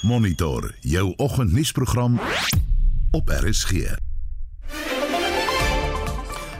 [0.00, 2.20] Monitor jou oggendnuusprogram
[3.10, 3.72] op RSG.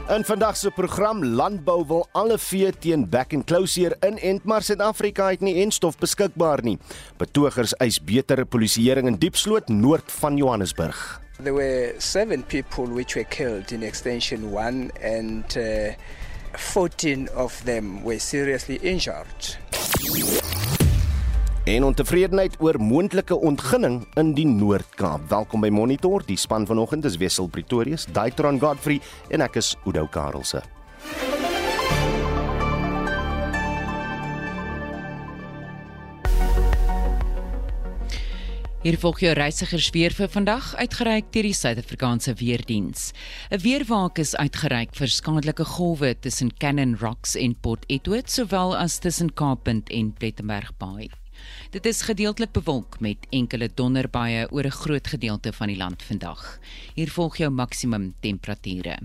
[0.09, 5.29] In vandag se program Landbou wil alle vee teen back and closure inent, maar Suid-Afrika
[5.29, 6.77] het nie enstof beskikbaar nie.
[7.17, 11.21] Betogers eis betere polisieering in Diepsloot noord van Johannesburg.
[11.43, 15.93] There were seven people which were killed in Extension 1 and uh,
[16.51, 19.57] 14 of them were seriously injured.
[21.67, 25.25] En ontevredenheid oor moontlike ontginning in die Noord-Kaap.
[25.27, 26.23] Welkom by Monitor.
[26.23, 29.01] Die span vanoggend is Wessel Pretorius, Daitron Godfrey
[29.35, 30.61] en ek is Udo Karelse.
[38.87, 43.11] Hier volg jou reisigersweer vir vandag uitgereik deur die Suid-Afrikaanse Weerdiens.
[43.51, 48.99] 'n Weerwaak is uitgereik vir skadelike golwe tussen Cannon Rocks en Port Edward sowel as
[48.99, 51.11] tussen Kaappunt en Plettenberg Bay.
[51.67, 56.59] Dit is gedeeltelik bewolk met enkele donderbuie oor 'n groot gedeelte van die land vandag.
[56.95, 58.97] Hier volg jou maksimum temperature.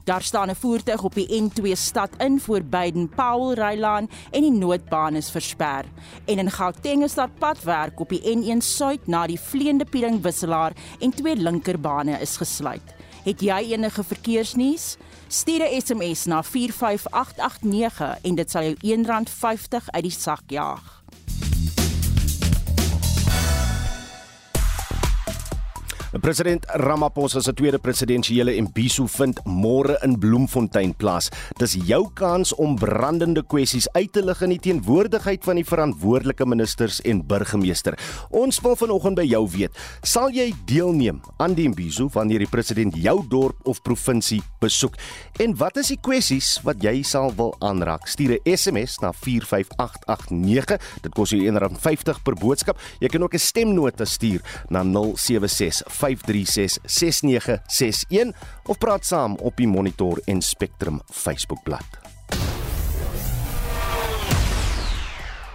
[0.05, 4.50] Daar staan 'n voertuig op die N2 stad in voor Baden Powell Rylaan en die
[4.50, 5.84] noodbaan is versper.
[6.25, 10.72] En in Gauteng is daar padwerk op die N1 suid na die Vleende Piering wisselaar
[10.99, 12.94] en twee linkerbane is gesluit.
[13.25, 14.97] Het jy enige verkeersnuus?
[15.28, 21.00] Stuur 'n SMS na 45889 en dit sal jou R1.50 uit die sak jaag.
[26.19, 31.28] President Ramaphosa se tweede presidensiële imbiso vind môre in Bloemfontein plaas.
[31.60, 36.47] Dis jou kans om brandende kwessies uit te lig in die teenwoordigheid van die verantwoordelike
[36.50, 37.94] ministers en burgemeester.
[38.34, 42.99] Ons wil vanoggend by jou weet, sal jy deelneem aan die imbiso wanneer die president
[42.99, 44.99] jou dorp of provinsie besoek?
[45.38, 48.10] En wat is die kwessies wat jy sal wil aanraak?
[48.10, 50.81] Stuur 'n SMS na 45889.
[51.03, 52.78] Dit kos jou R1.50 per boodskap.
[52.99, 56.05] Jy kan ook 'n stemnota stuur na 076 5366961
[58.65, 61.99] of praat saam op die Monitor en Spectrum Facebookblad.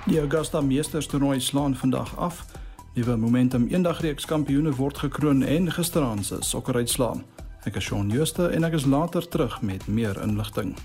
[0.05, 2.45] Die Augusta Meesters toernooi slaan vandag af.
[2.93, 7.23] Nuwe Momentum eendagreeks kampioene word gekroon en gisteraand se sokkeruitslae.
[7.65, 10.75] Ek is Shaun Jooste en ek is later terug met meer inligting.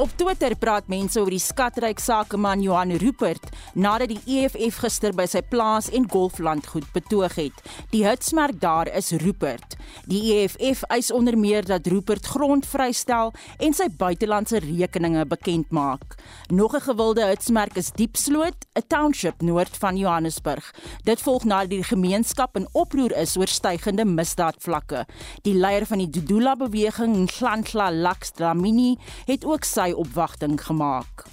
[0.00, 5.26] Op Twitter praat mense oor die skatryk sakeman Johan Rupert nadat die EFF gister by
[5.28, 7.58] sy plaas en golflandgoed betoog het.
[7.92, 9.76] Die hitsmerk daar is Rupert.
[10.08, 16.16] Die EFF eis onder meer dat Rupert grond vrystel en sy buitelandse rekeninge bekend maak.
[16.48, 20.72] Nog 'n gewilde hitsmerk is Diepsloot, 'n township noord van Johannesburg.
[21.04, 25.06] Dit volg nadat die gemeenskap in oproer is oor stygende misdaadvlakke.
[25.42, 31.26] Die leier van die Dudula beweging, Nhlanhla Lux Dlamini, het ook sy opwagting gemaak.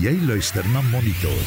[0.00, 1.44] Jy luister na Monitor.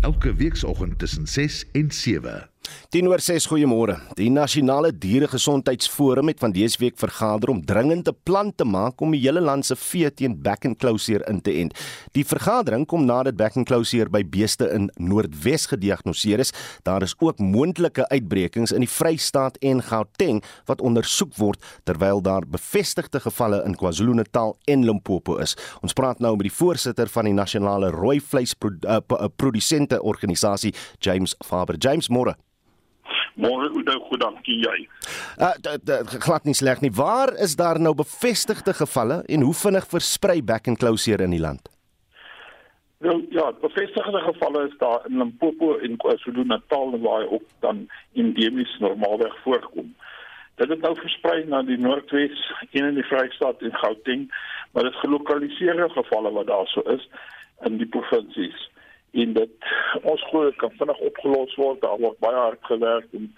[0.00, 2.55] Elke weekoggend tussen 6 en 7.
[2.90, 3.96] 10 oor 6 goeiemôre.
[4.18, 9.10] Die Nasionale Dieregesondheidsforum het van dese week vergader om dringend 'n plan te maak om
[9.10, 11.74] die hele land se vee teen back and closure in te ent.
[12.12, 16.52] Die vergadering kom nadat back and closure by beeste in Noordwes gediagnoseer is.
[16.82, 22.46] Daar is ook moontlike uitbrekings in die Vrystaat en Gauteng wat ondersoek word terwyl daar
[22.46, 25.56] bevestigde gevalle in KwaZulu-Natal en Limpopo is.
[25.82, 28.54] Ons praat nou met die voorsitter van die Nasionale Rooi Vleis
[29.36, 31.76] Produsente Organisasie, James Faber.
[31.78, 32.36] James Moore.
[33.36, 34.76] Môre Oudo, goed dankie jy.
[35.36, 35.52] Uh
[36.24, 36.92] glad nie sleg nie.
[36.92, 41.42] Waar is daar nou bevestigde gevalle en hoe vinnig versprei back and closure in die
[41.42, 41.68] land?
[43.04, 47.84] Wel ja, bevestigde gevalle is daar in Limpopo en KwaZulu-Natal waar hy ook dan
[48.14, 49.92] endemies normaalweg voorkom.
[50.56, 52.40] Dit het nou versprei na die Noordwes,
[52.70, 54.30] een in die Vrystaat en Gauteng,
[54.72, 57.04] maar dit gelokaliseerde gevalle wat daar so is
[57.68, 58.64] in die provinsies.
[59.12, 59.68] En dit
[60.02, 63.30] ons glo kan vinnig opgelos word, daar word baie hard gewerk en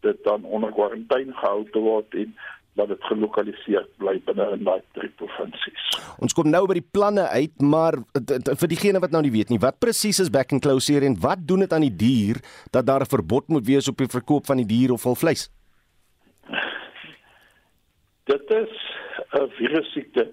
[0.00, 2.34] dit dan onder kwarantyne gehou te word en
[2.74, 5.88] dat dit gelokaliseer bly binne in daai drie provinsies.
[6.24, 9.60] Ons kom nou by die planne uit, maar vir diegene wat nou nie weet nie,
[9.60, 12.40] wat presies is back and closure en wat doen dit aan die dier
[12.72, 15.50] dat daar 'n verbod moet wees op die verkoop van die dier of hul vleis?
[18.24, 18.72] Dit is
[19.36, 20.30] 'n virussiekte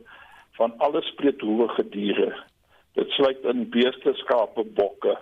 [0.57, 2.48] van alle spreekhoewige diere.
[2.97, 5.17] Dit sluit in beeste, skape, bokke,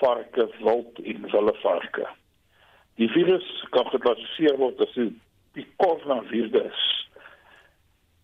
[0.00, 2.06] varke, wild en wilde varke.
[2.98, 5.20] Die virus kan geklassifiseer word as 'n
[5.52, 6.80] die coronavirus.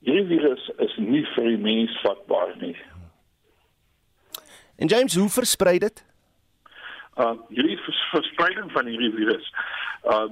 [0.04, 2.76] Hierdie virus is nie vir die mens vatbaar nie.
[4.76, 6.04] En James, hoe versprei dit?
[7.16, 7.78] Uh hierdie
[8.10, 9.52] verspreiding van hierdie virus
[10.10, 10.28] uh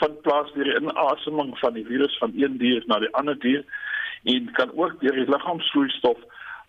[0.00, 3.64] van plaas deur die inaseming van die virus van een dier na die ander dier
[4.24, 6.18] en kan ook deur die liggaamsvloeistof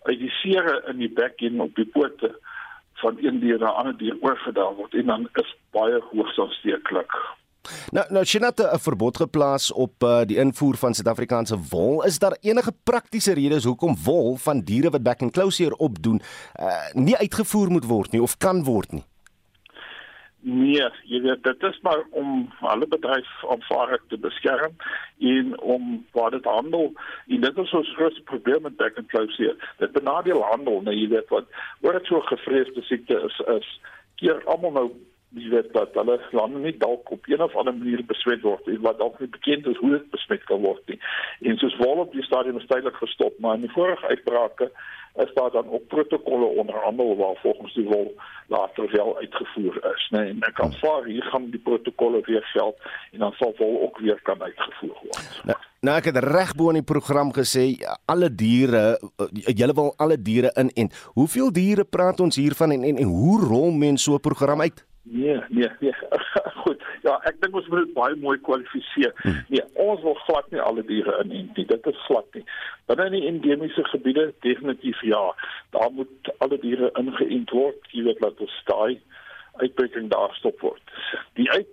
[0.08, 2.32] uit die sere in die bek en op die pote
[3.02, 7.12] van een dier na 'n ander dier oorgedra word en dan is baie hoogs aansteeklik.
[7.92, 12.02] Nou nou Chinate 'n verbod geplaas op uh, die invoer van Suid-Afrikaanse wol.
[12.04, 16.20] Is daar enige praktiese redes hoekom wol van diere wat back and closure opdoen
[16.60, 19.04] uh, nie uitgevoer moet word nie of kan word nie?
[20.42, 24.72] Nee, jy weet dit is maar om alle bedryf aanvaardig te beskerm
[25.18, 26.92] en om waar dit handel
[27.26, 29.56] en dit is ons grootste probleem met back and closure.
[29.78, 31.52] Dit benadeel handel, nee, jy weet wat
[31.84, 33.68] word dit so gevreesde siekte is is
[34.16, 34.86] keer almal nou
[35.36, 38.80] jy weet dat hulle lande nie dalk op een of ander manier besmet word en
[38.86, 40.98] wat dalk nie bekend is hoe dit besmet kan word nie.
[41.52, 44.70] En soos wol op die stadium is tydelik gestop, maar in die vorige uitbrake
[45.14, 48.14] is daar dan ook protokolle onderhandel waar volgens die wol
[48.46, 50.18] later wel uitgevoer is, né?
[50.18, 52.76] Nee, en ek kan vaar hier gaan die protokolle weer geld
[53.12, 55.40] en dan sal wol ook weer kan uitgevoer word.
[55.44, 57.64] Nou, nou ek het regbo in die program gesê
[58.10, 58.98] alle diere
[59.30, 63.40] julle wil alle diere in en hoeveel diere praat ons hiervan en en, en hoe
[63.46, 64.86] rol mens so 'n program uit?
[65.02, 65.94] Nee, nee, nee.
[66.62, 66.82] Goed.
[67.02, 69.14] Ja, ek dink ons moet dit baie mooi kwalifiseer.
[69.24, 69.38] Hmm.
[69.48, 71.66] Nee, ons wil glad nie alle diere inent nie.
[71.66, 72.44] Dit is glad nie.
[72.90, 75.22] Binne in die endemiese gebiede definitief ja.
[75.76, 77.90] Daar moet alle diere ingeënt word.
[77.96, 79.00] Jy weet dat ons daai
[79.64, 80.96] uitbreking daar stop word.
[81.40, 81.68] Die uit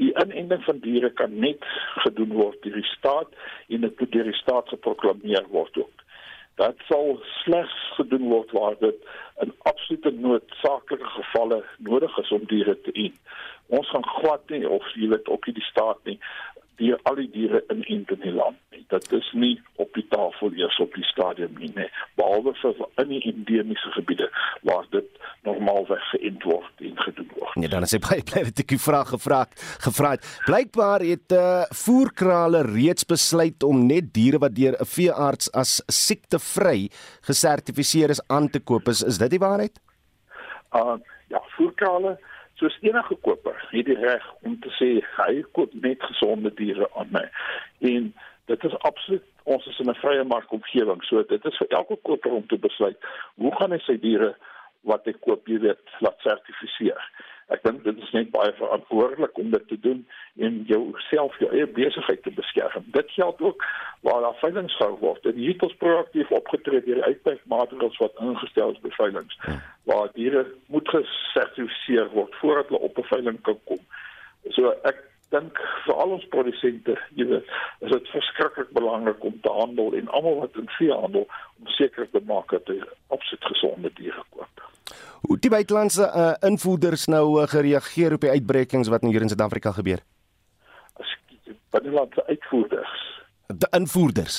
[0.00, 1.64] die inenting van diere kan net
[2.02, 3.34] gedoen word deur die staat
[3.68, 6.01] en dit moet deur die staat geproklaameer word ook.
[6.62, 8.98] Dat sal slegs gedoen word waar dit
[9.42, 13.16] in absolute noodsaaklike gevalle nodig is om diere te eet.
[13.66, 16.18] Ons gaan glad nie of jy weet ook nie die staat nie
[16.82, 18.82] die al die diere in in die land nie.
[18.90, 21.88] Dit is nie op die tafel eers op die stadium nie, nee.
[22.20, 24.28] behalwe vir in die endemiese gebiede
[24.68, 25.08] waar dit
[25.46, 27.54] normaalweg geïnt word en gedoen word.
[27.60, 29.44] Nee, dan is baie bly dat ek die vraag gevra
[29.86, 30.26] gevra het.
[30.48, 36.90] Blykbaar het uh, voerkrale reeds besluit om net diere wat deur 'n veearts as siektevry
[37.28, 38.88] gesertifiseer is aan te koop.
[38.88, 39.80] Is, is dit die waarheid?
[40.72, 40.98] Uh
[41.32, 42.18] ja, voerkrale
[42.62, 47.10] soos enige koper het die reg om te sê hy koop net gesonde diere aan
[47.14, 47.24] my.
[47.92, 48.12] En
[48.50, 51.02] dit is absoluut ons is in 'n vrye markomgewing.
[51.04, 52.98] So dit is vir elke koper om te besluit
[53.34, 54.34] hoe gaan hy sy diere
[54.82, 57.02] wat hy koop, jy weet, laat sertifiseer.
[57.52, 60.00] Ek dink dit is net baie verantwoordelik om dit te doen
[60.46, 62.86] en jouself jou eie besigheid te beskerm.
[62.96, 63.64] Dit geld ook
[64.00, 65.26] waar daar veiling gehou word.
[65.28, 69.38] En hier het ons proaktief opgetree deur die uitperkmaatreëls wat ingestel is by veilings.
[69.46, 69.58] Ja.
[69.90, 73.82] Waar diere moet gesertifiseer word voordat hulle op 'n veiling kan kom.
[74.56, 77.52] So ek dink vir al ons produsente, jy weet,
[77.84, 82.22] is dit verskriklik belangrik om te handel en almal wat in veehandel om seker te
[82.28, 84.66] maak dat hulle absoluut gesonde diere koop.
[85.22, 89.30] Hoe die buitelandse uh, invoerders nou uh, gereageer op die uitbrekings wat nou hier in
[89.32, 90.02] Suid-Afrika gebeur?
[91.00, 91.16] As
[91.74, 92.96] buitelandse uitvoerders,
[93.52, 94.38] die invoerders,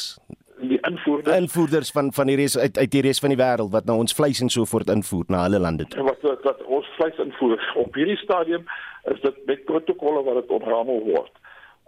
[0.67, 3.85] die invoerders, invoerders van van die res uit uit die res van die wêreld wat
[3.89, 6.03] nou ons vleis en so voort invoer na hulle lande toe.
[6.07, 8.65] Wat wat, wat ons vleis invoer op hierdie stadium
[9.13, 11.33] is dit met protokolle wat dit onderhandel word.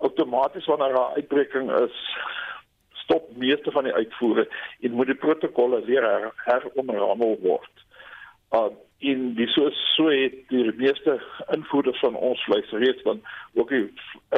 [0.04, 2.00] Outomaties wanneer daar uitbreking is,
[3.06, 4.48] stop meeste van die uitvoere
[4.82, 7.86] en moet die protokolle weer her, heronderhandel word.
[8.52, 8.70] Uh
[9.12, 11.20] in die so so het die meeste
[11.54, 13.22] invoerders van ons vleis reeds dan
[13.54, 13.86] ook die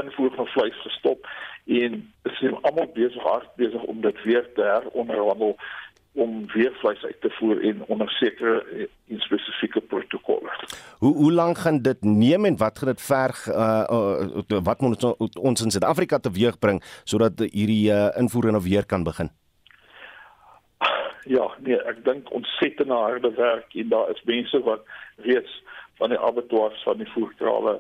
[0.02, 1.28] invoer van vleis gestop
[1.66, 5.56] en is almal besig hard besig om dit weer te heronderhandel
[6.18, 10.50] om weer vleis uit te voer en onder sekere en eh, spesifieke protokolle.
[10.98, 15.04] Hoe hoe lank gaan dit neem en wat gaan dit verg uh, uh wat moet
[15.38, 19.30] ons in Suid-Afrika teweeg bring sodat hierdie uh, invoer nou weer kan begin?
[21.28, 24.86] Ja, nee, ek dink ontsettende harde werk en daar is mense wat
[25.26, 25.64] reeds
[26.00, 27.78] van die abattoirs van die voerkrale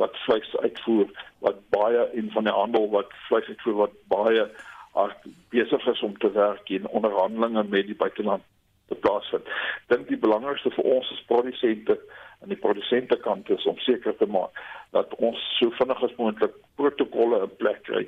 [0.00, 1.08] wat vleis uitvoer
[1.44, 4.46] wat baie en van die handel wat vleis uitvoer wat baie
[4.98, 8.44] hard besig is om te werk in onderhandelinge met die buiteland
[8.88, 9.46] te plaasvind.
[9.92, 11.96] Dink die belangrikste vir ons as produsente
[12.40, 14.60] aan die produsente kant is om seker te maak
[14.96, 18.04] dat ons so vinnig as moontlik protokolle in plek kry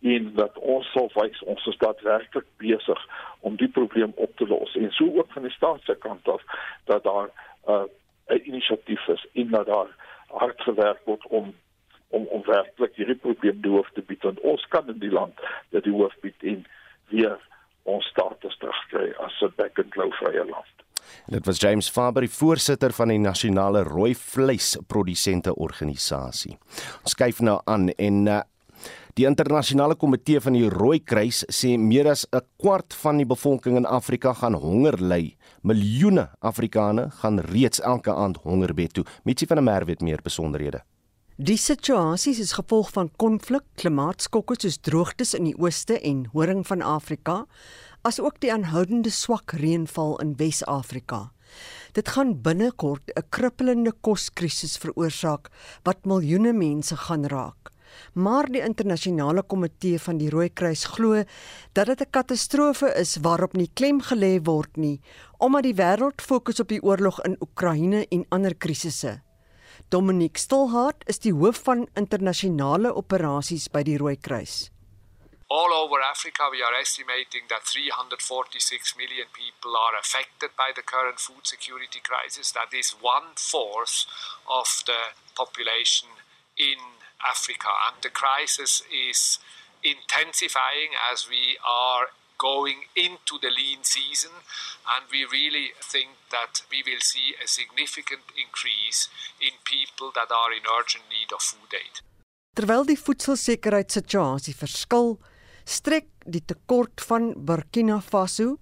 [0.00, 3.06] en dat ons sal wys ons is daadwerklik besig
[3.40, 6.42] om die probleem op te los en so ook van die staatse kant af
[6.84, 7.30] dat daar
[7.68, 7.84] uh,
[8.28, 9.90] 'n inisiatief is en dat daar
[10.26, 11.54] hard gewerk word om
[12.08, 15.34] om om werklik hierdie probleem die hoof te bied want ons kan in die land
[15.70, 16.66] dat die hoof bied en
[17.08, 17.38] weer
[17.82, 20.74] ons status terugkry as 'n back and low vrye land.
[21.26, 26.58] Dit was James Faber, die voorsitter van die nasionale rooi vleis produsente organisasie.
[27.02, 28.40] Ons kyk nou aan en uh,
[29.16, 33.76] Die internasionale komitee van die Rooi Kruis sê meer as 'n kwart van die bevolking
[33.76, 35.36] in Afrika gaan honger ly.
[35.62, 39.04] Miljoene Afrikaners gaan reeds elke aand hongerbed toe.
[39.24, 40.82] Mitsi van der Merwe het meer besonderhede.
[41.36, 46.80] Die situasie is gevolg van konflik, klimaatskokke soos droogtes in die ooste en horing van
[46.82, 47.46] Afrika,
[48.08, 51.32] asook die aanhoudende swak reënval in Wes-Afrika.
[51.92, 55.50] Dit gaan binnekort 'n krippelende koskrisis veroorsaak
[55.84, 57.75] wat miljoene mense gaan raak.
[58.14, 61.24] Maar die internasionale komitee van die Rooikruis glo
[61.72, 65.00] dat dit 'n katastrofe is waarop nie klem gelê word nie,
[65.38, 69.20] omdat die wêreld fokus op die oorlog in Oekraïne en ander krisisse.
[69.88, 74.70] Dominique Stilhart is die hoof van internasionale operasies by die Rooi Kruis.
[75.48, 81.20] All over Africa, we are estimating that 346 million people are affected by the current
[81.20, 82.50] food security crisis.
[82.50, 84.06] That is one fourth
[84.50, 86.08] of the population
[86.58, 86.78] in
[87.22, 87.70] Africa.
[87.86, 89.38] And the crisis is
[89.82, 92.08] intensifying as we are
[92.38, 94.30] going into the lean season
[94.92, 99.08] and we really think that we will see a significant increase
[99.40, 102.02] in people that are in urgent need of food aid.
[102.56, 105.18] Terwyl die voedselsekerheidssituasie verskil,
[105.68, 108.56] strek die tekort van Burkina Faso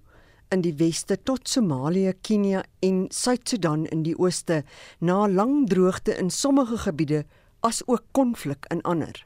[0.51, 4.63] in die weste tot Somalië, Kenia en Suid-Sudan in die ooste
[4.99, 7.23] na lang droogte in sommige gebiede
[7.65, 9.25] as ook konflik in ander.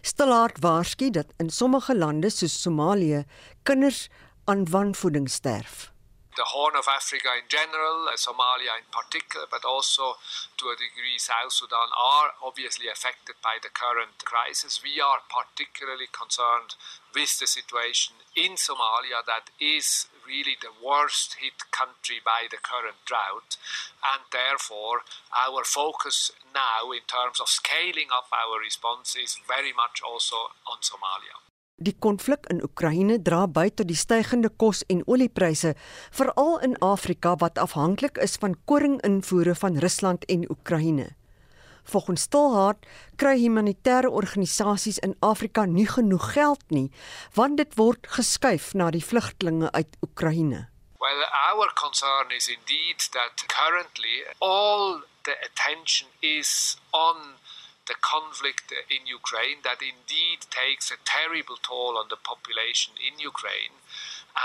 [0.00, 3.24] Stillaard waarsku dat in sommige lande soos Somalië
[3.62, 4.08] kinders
[4.44, 5.90] aan wanvoeding sterf.
[6.34, 10.16] The Horn of Africa in general, uh, Somalia in particular, but also
[10.56, 14.80] to a degree South Sudan are obviously affected by the current crisis.
[14.82, 16.76] We are particularly concerned
[17.14, 23.00] with the situation in Somalia that is really the worst hit country by the current
[23.10, 23.50] drought.
[24.12, 24.98] And therefore,
[25.44, 26.18] our focus
[26.54, 30.38] now in terms of scaling up our response is very much also
[30.70, 31.36] on Somalia.
[31.80, 35.72] Die konflik in Oekraïne dra by tot die stygende kos- en oliepryse,
[36.12, 41.08] veral in Afrika wat afhanklik is van koringinvoere van Rusland en Oekraïne.
[41.88, 42.84] Volgens Stilhart
[43.20, 46.88] kry humanitêre organisasies in Afrika nie genoeg geld nie,
[47.36, 50.62] want dit word geskuif na die vlugtelinge uit Oekraïne.
[51.04, 51.20] Well,
[51.52, 57.36] our concern is indeed that currently all the attention is on
[57.84, 63.76] the conflict in Ukraine that indeed takes a terrible toll on the population in Ukraine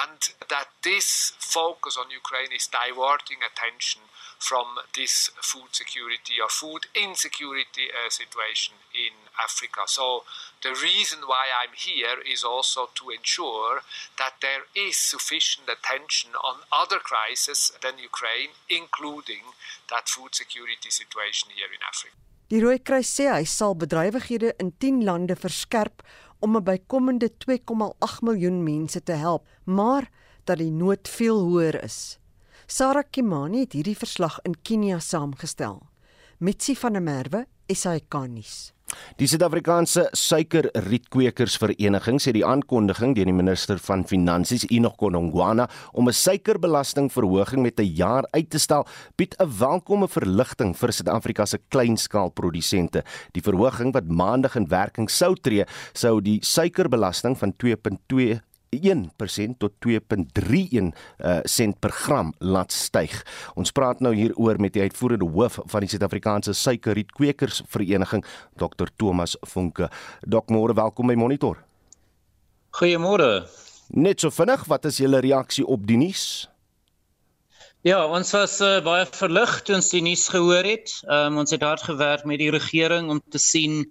[0.03, 4.01] and that this focus on Ukraine is diverting attention
[4.39, 4.65] from
[4.95, 9.81] this food security or food insecurity uh, situation in Africa.
[9.87, 10.23] So
[10.61, 13.81] the reason why I'm here is also to ensure
[14.17, 19.43] that there is sufficient attention on other crises than Ukraine, including
[19.89, 22.15] that food security situation here in Africa.
[22.51, 26.03] Die Rooikruis sê hy sal bedrywighede in 10 lande verskerp
[26.45, 30.09] om 'n bykomende 2,8 miljoen mense te help, maar
[30.43, 32.19] dat die nood veel hoër is.
[32.65, 35.81] Sarah Kimani het hierdie verslag in Kenia saamgestel.
[36.37, 38.75] Mitsi van der Merwe, SAK-nuus.
[39.17, 46.13] Die Suid-Afrikaanse Suikerrietkwekersvereniging sê die aankondiging deur die minister van Finansies Enoch Godongwana om 'n
[46.13, 48.85] suikerbelastingverhoging met 'n jaar uit te stel,
[49.17, 53.03] bied 'n welkome verligting vir Suid-Afrika se kleinskaalprodusente.
[53.31, 58.41] Die verhoging wat maandag in werking sou tree, sou die suikerbelasting van 2.2
[58.71, 63.13] 1% tot 2.31 uh, sent per gram laat styg.
[63.55, 68.25] Ons praat nou hieroor met die uitvoerende hoof van die Suid-Afrikaanse Suikerrietkwekersvereniging,
[68.57, 69.89] Dr Thomas Funke.
[70.25, 71.61] Dok môre welkom by Monitor.
[72.75, 73.45] Goeiemôre.
[73.95, 76.49] Net so vinnig, wat is julle reaksie op die nuus?
[77.85, 80.89] Ja, ons was uh, baie verlig toe ons die nuus gehoor het.
[81.05, 83.83] Um, ons het hard gewerk met die regering om te sien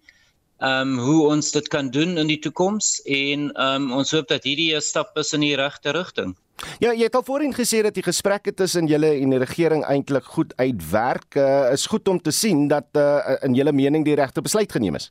[0.58, 4.28] ehm um, hoe ons dit kan doen in die toekoms en ehm um, ons hoop
[4.28, 6.37] dat hierdie 'n stap is in die regte rigting.
[6.78, 10.25] Ja, jy het al voorheen gesê dat die gesprekke tussen julle en die regering eintlik
[10.25, 11.34] goed uitwerk.
[11.34, 14.94] Uh, is goed om te sien dat uh, in julle mening die regte besluit geneem
[14.94, 15.11] is.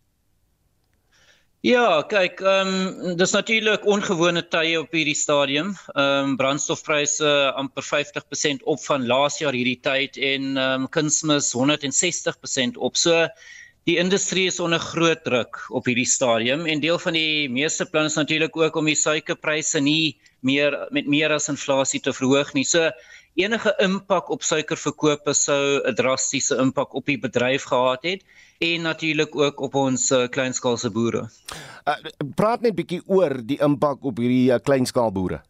[1.63, 2.71] Ja, kyk, ehm
[3.07, 5.69] um, dis natuurlik ongewone tye op hierdie stadium.
[5.93, 11.53] Ehm um, brandstofpryse amper 50% op van laas jaar hierdie tyd en ehm um, kunsmis
[11.55, 13.00] 160% op.
[13.00, 13.27] So
[13.87, 18.11] die industrie is onder groot druk op hierdie stadium en deel van die meeste planne
[18.11, 22.63] is natuurlik ook om die suikerpryse nie meer met meer as inflasie te verhoog nie.
[22.67, 22.91] So
[23.39, 28.23] enige impak op suikerverkope sou 'n drastiese impak op die bedryf gehad het
[28.59, 31.27] en natuurlik ook op ons uh, kleinskaalse boere.
[31.87, 31.95] Uh,
[32.35, 35.41] praat net bietjie oor die impak op hierdie uh, kleinskaalboere.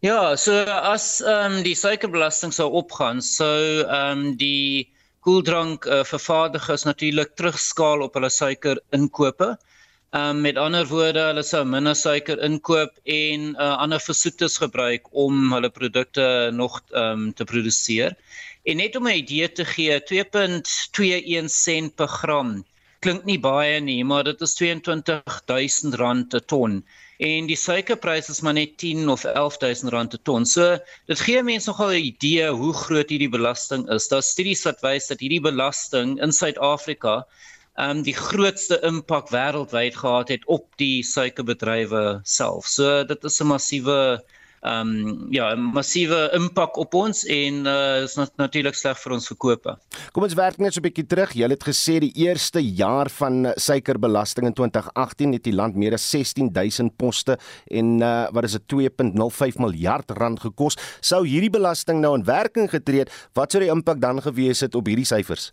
[0.00, 4.92] Ja, so as ehm um, die suikerbelasting sou opgaan, sou ehm um, die
[5.26, 9.52] koeldrank uh, vervaardigers natuurlik terugskaal op hulle suikerinkope.
[10.12, 15.08] Ehm um, met ander woorde, hulle sou minder suiker inkoop en uh, ander versoeters gebruik
[15.24, 18.18] om hulle produkte nog ehm um, te produseer.
[18.64, 22.60] En net om 'n idee te gee, 2.21 sent per gram
[23.02, 26.82] klink nie baie nie, maar dit is 22000 rand per ton.
[27.22, 30.46] En die suikerprys is maar net 10 of 11000 rand per ton.
[30.48, 34.08] So dit gee mense nogal 'n idee hoe groot hierdie belasting is.
[34.10, 37.22] Daar's studies wat wys dat hierdie belasting in Suid-Afrika
[37.78, 42.66] um die grootste impak wêreldwyd gehad het op die suikerbedrywe self.
[42.66, 44.00] So dit is 'n massiewe
[44.62, 49.26] ehm um, ja, 'n massiewe impak op ons en uh is natuurlik sleg vir ons
[49.26, 49.76] verkope.
[50.12, 51.34] Kom ons werk net so 'n bietjie terug.
[51.34, 56.10] Jy het gesê die eerste jaar van suikerbelasting in 2018 het die land meer as
[56.10, 60.76] 16000 poste en uh wat is dit 2.05 miljard rand gekos.
[61.00, 64.74] Sou hierdie belasting nou in werking getree het, wat sou die impak dan gewees het
[64.74, 65.52] op hierdie syfers?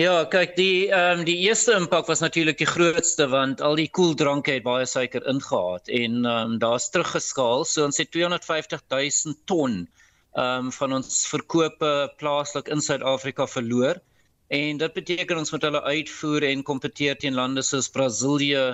[0.00, 3.90] Ja, kyk, die ehm um, die eerste impak was natuurlik die grootste want al die
[3.92, 7.66] koeldranke het baie suiker ingehaat en ehm um, daar's teruggeskaal.
[7.68, 14.00] So ons het 250 000 ton ehm um, van ons verkope plaaslik in Suid-Afrika verloor.
[14.48, 18.64] En dit beteken ons moet hulle uitvoer en kompeteer teen lande soos Brasilië,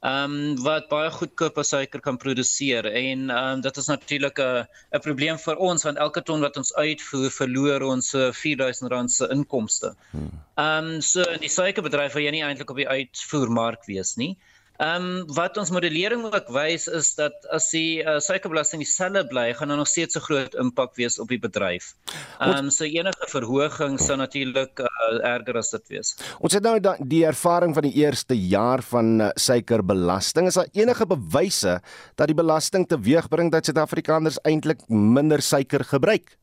[0.00, 4.66] ehm um, wat baie goedkoop suiker kan produseer en ehm um, dit is natuurlik 'n
[4.96, 8.10] 'n probleem vir ons want elke ton wat ons uitvoer verloor ons
[8.42, 9.94] 4000 rand se inkomste.
[10.12, 10.30] Hmm.
[10.56, 14.36] Ehm um, so in die suikerbedryf wil jy nie eintlik op die uitvoermark wees nie.
[14.36, 14.49] Ehm
[14.80, 19.72] um, wat ons modellering ook wys is dat as die uh, suikerbelasting dieselfde bly, gaan
[19.72, 21.94] daar nog steeds 'n groot impak wees op die bedryf.
[22.40, 24.88] Ehm um, so enige verhoging sou natuurlik uh,
[25.34, 26.16] erger as dit wees.
[26.40, 30.46] Ons het nou die ervaring van die eerste jaar van uh, suikerbelasting.
[30.46, 31.80] Is daar enige bewyse
[32.14, 36.40] dat die belasting teweegbring dat Suid-Afrikaners eintlik minder suiker gebruik?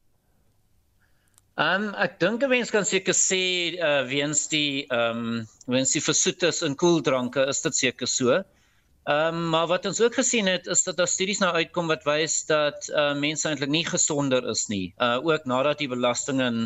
[1.58, 3.38] Ehm um, ek dink 'n mens kan seker sê
[3.82, 5.38] uh weens die ehm um,
[5.74, 8.36] weens die versoeters in koeldranke is dit seker so.
[8.36, 12.06] Ehm um, maar wat ons ook gesien het is dat daar studies nou uitkom wat
[12.06, 14.94] wys dat uh mense eintlik nie gesonder is nie.
[15.02, 16.60] Uh ook nadat die belasting in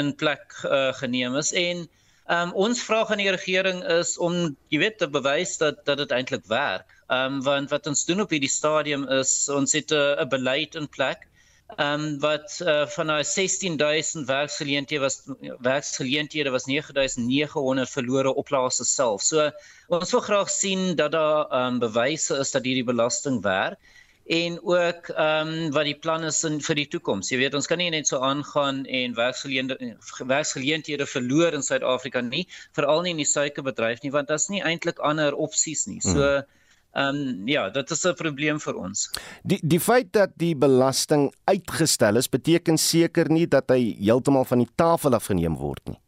[0.00, 4.56] in plek uh geneem is en ehm um, ons vraag aan die regering is om
[4.72, 6.88] jy weet te bewys dat dat dit eintlik werk.
[7.10, 10.88] Ehm um, want wat ons doen op hierdie stadium is ons het 'n beleid in
[10.88, 11.28] plek
[11.76, 15.22] ehm um, wat uh, van daai 16000 werksgeleenthede was
[15.60, 19.22] werksgeleenthede was 9900 verlore op plase self.
[19.22, 19.50] So
[19.88, 23.78] ons wil graag sien dat daar ehm um, bewyse is dat hierdie belasting werk
[24.26, 27.30] en ook ehm um, wat die planne is in, vir die toekoms.
[27.30, 32.46] Jy weet ons kan nie net so aangaan en werksgeleenthede werksgeleenthede verloor in Suid-Afrika nie,
[32.72, 36.00] veral nie in die suikerbedryf nie want daar's nie eintlik ander opsies nie.
[36.00, 36.44] So hmm.
[36.92, 39.10] Ehm um, ja, dit is 'n probleem vir ons.
[39.42, 44.58] Die die feit dat die belasting uitgestel is, beteken seker nie dat hy heeltemal van
[44.58, 46.00] die tafel af geneem word nie.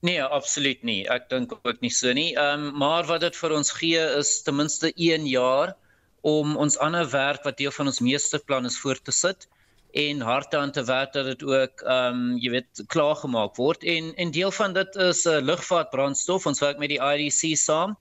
[0.00, 1.08] Nee, absoluut nie.
[1.08, 2.34] Ek dink ook nie so nie.
[2.36, 5.74] Ehm um, maar wat dit vir ons gee is ten minste 1 jaar
[6.20, 9.48] om ons ander werk wat deel van ons meesterplan is voor te sit
[9.92, 13.84] en hard aan te werk dat dit ook ehm um, jy weet klaar gemaak word
[13.84, 16.46] en en deel van dit is 'n uh, lugvaartbrandstof.
[16.46, 17.96] Ons werk met die IDC saam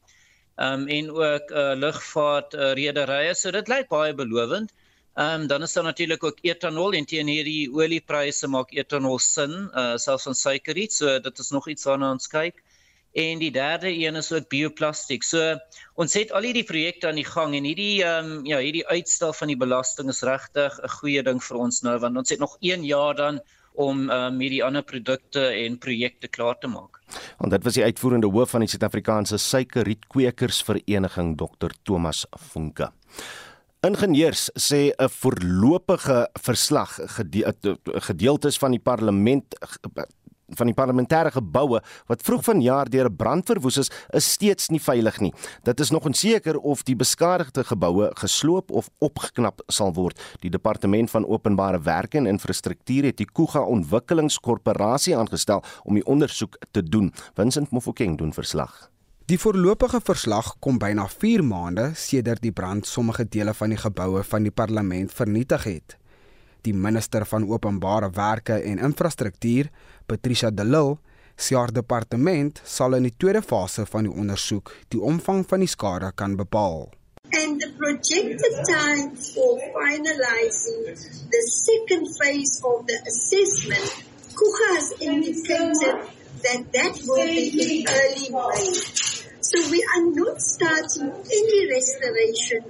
[0.58, 3.34] um, en ook uh, lugvaart uh, rederye.
[3.36, 4.74] So dit lyk baie belovend.
[5.18, 9.54] Ehm um, dan is daar natuurlik ook etanol en teen hierdie oliepryse maak etanol sin,
[9.74, 10.94] uh, selfs van suikerriet.
[10.94, 12.62] So dit is nog iets waarna ons kyk.
[13.18, 15.24] En die derde een is ook bioplastiek.
[15.24, 15.56] So
[15.96, 19.34] ons het al hierdie projekte aan die gang en hierdie ehm um, ja, hierdie uitstel
[19.34, 22.58] van die belasting is regtig 'n goeie ding vir ons nou want ons het nog
[22.62, 23.42] 1 jaar dan
[23.78, 26.98] om um, hierdie ander produkte en projekte klaar te maak.
[27.38, 32.90] Want dit was die uitvoerende hoof van die Suid-Afrikaanse Suikerrietkwekersvereniging Dr Thomas Funke.
[33.86, 37.00] Ingenieurs sê 'n voorlopige verslag
[38.10, 39.46] gedeeltes van die parlement
[40.56, 44.80] van die parlementêre geboue wat vroeg vanjaar deur 'n brand verwoes is, is steeds nie
[44.80, 45.34] veilig nie.
[45.64, 50.20] Dit is nog onseker of die beskadigde geboue gesloop of opgeknap sal word.
[50.40, 56.58] Die departement van openbare werke en infrastruktuur het die Kuga Ontwikkelingskorporasie aangestel om die ondersoek
[56.72, 57.14] te doen.
[57.34, 58.90] Vincent Mofokeng doen verslag.
[59.28, 64.24] Die voorlopige verslag kom byna 4 maande sedert die brand sommige dele van die geboue
[64.24, 65.98] van die parlement vernietig het.
[66.64, 69.68] Die minister van Openbare Werke en Infrastruktuur,
[70.08, 70.98] Patricia de Lille,
[71.38, 75.70] sê haar departement sal in die tweede fase van die ondersoek die omvang van die
[75.70, 76.88] skade kan bepaal.
[77.38, 80.96] And the projected time for finalizing
[81.30, 83.90] the second phase of the assessment,
[84.34, 85.96] Kuka has indicated
[86.44, 88.72] that that will be in early May.
[89.42, 92.64] So we are not starting any restoration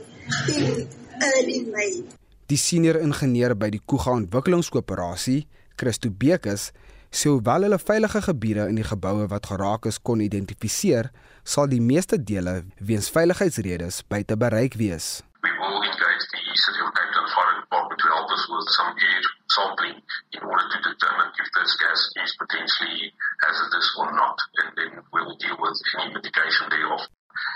[0.50, 0.88] in
[1.21, 2.04] early May.
[2.47, 5.45] Die senior ingenieur by die Kuga Ontwikkelingskoöperasie,
[5.78, 6.71] Christo Bekes,
[7.17, 11.10] sê hoewel hulle veilige gebiede in die geboue wat geraak is kon identifiseer,
[11.53, 12.53] sal die meeste dele
[12.89, 15.08] weens veiligheidsredes buite bereik wees.
[15.41, 18.93] We will engage the City of Cape Town Fire Department to help us with some
[19.10, 19.23] air
[19.56, 19.97] sampling
[20.38, 23.10] in order to determine if this gas is potentially
[23.41, 27.01] hazardous or not, and then we will deal with any mitigation thereof.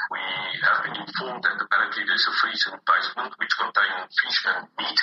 [0.09, 0.21] We
[0.65, 4.99] have been informed that apparently there's a freezer in basement which contains fish and meat.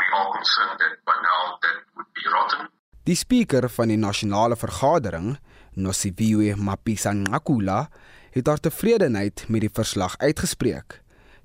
[0.00, 2.72] We are concerned that by now that would be rotten.
[3.08, 5.38] Die spreker van die nasionale vergadering,
[5.80, 7.86] Nosiviwe Mapisa-Nqakula,
[8.34, 10.98] het haar tevredenheid met die verslag uitgespreek,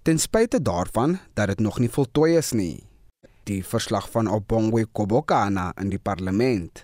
[0.03, 2.83] ten spyte daarvan dat dit nog nie voltooi is nie.
[3.47, 6.83] Die verslag van Obongwe Kobokana in die parlement.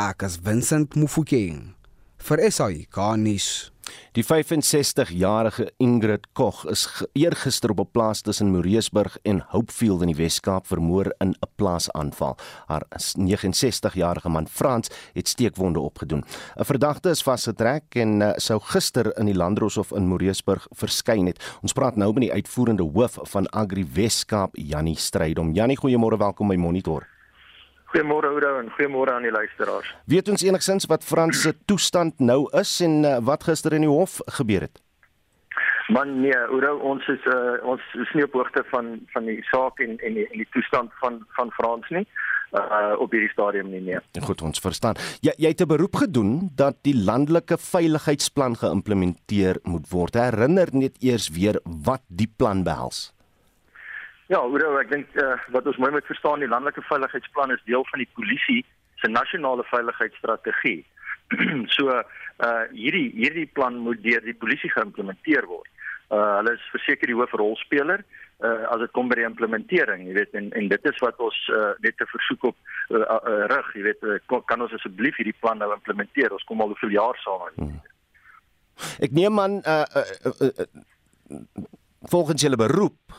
[0.00, 1.74] Akas Vincent Mufokeng
[2.16, 3.69] vir SAI Garnis.
[4.12, 10.16] Die 65-jarige Ingrid Koch is eergister op 'n plaas tussen Moreesburg en Hopefield in die
[10.16, 12.36] Wes-Kaap vermoor in 'n plaasaanval.
[12.66, 12.82] Haar
[13.16, 16.24] 69-jarige man Frans het steekwonde opgedoen.
[16.56, 21.56] 'n Verdagte is vasgetrek en uh, sou gister in die Landdroshof in Moreesburg verskyn het.
[21.62, 25.52] Ons praat nou met die uitvoerende hoof van Agri Wes-Kaap, Jannie Strydom.
[25.52, 27.19] Jannie, goeiemôre, welkom by Monitor.
[27.90, 29.88] Goeiemôre Oudo en goeiemôre aan die luisteraars.
[30.06, 33.90] Weet ons enigsins wat Frans se toestand nou is en uh, wat gister in die
[33.90, 34.78] hof gebeur het?
[35.90, 39.82] Man nee, Oudo, ons is uh, ons is nie op hoogte van van die saak
[39.82, 42.06] en en die, en die toestand van van Frans nie.
[42.50, 44.02] Uh, op hierdie stadium nie meer.
[44.26, 44.98] Goed, ons verstaan.
[45.22, 50.14] Jy jy het 'n beroep gedoen dat die landelike veiligheidsplan geïmplementeer moet word.
[50.14, 53.10] Herinner net eers weer wat die plan behels.
[54.30, 57.82] Ja, Oudo, ek dink uh, wat ons mooi moet verstaan, die landelike veiligheidsplan is deel
[57.90, 58.60] van die polisie
[59.02, 60.84] se nasionale veiligheidsstrategie.
[61.76, 65.68] so uh hierdie hierdie plan moet deur die polisie geïmplementeer word.
[66.14, 68.04] Uh hulle is verseker die hoofrolspeler
[68.46, 71.40] uh as dit kom by die implementering, jy weet, en en dit is wat ons
[71.54, 72.56] uh net te versoek op
[72.94, 76.34] uh, uh rig, jy weet, uh, kan ons asseblief hierdie plan nou implementeer?
[76.34, 77.58] Ons kom al hoeveel jaar saam aan.
[77.58, 77.82] Hmm.
[79.06, 81.66] Ek neem aan uh, uh, uh, uh
[82.10, 83.18] volgens julle beroep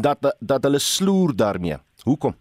[0.00, 1.76] dat dat hulle sloer daarmee.
[2.04, 2.34] Hoekom?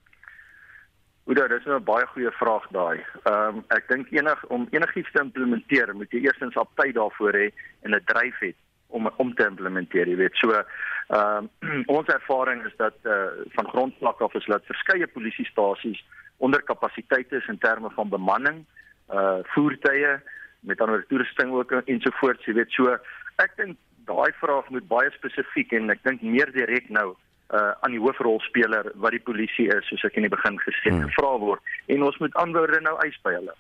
[1.29, 3.05] Oor dit is nou 'n baie goeie vraag daai.
[3.23, 7.33] Ehm um, ek dink enig om enigiets te implementeer, moet jy eerstens op tyd daarvoor
[7.33, 8.53] hê en 'n dryf hê
[8.87, 10.35] om om te implementeer, jy weet.
[10.35, 15.07] So ehm um, ons ervaring is dat eh uh, van grondvlak af is dat verskeie
[15.07, 16.05] polisiestasies
[16.37, 18.65] onder kapasiteit is in terme van bemanning,
[19.07, 20.19] eh uh, voertuie
[20.59, 22.71] met ander toerusting ook ensovoorts, jy weet.
[22.71, 22.97] So
[23.35, 27.15] ek dink daai vraag moet baie spesifiek en ek dink meer direk nou
[27.49, 30.93] uh aan die hoofrolspeler wat die polisie is soos ek in die begin gesê het
[30.93, 31.07] hmm.
[31.09, 33.55] gevra word en ons moet antwoorde nou eis by hulle.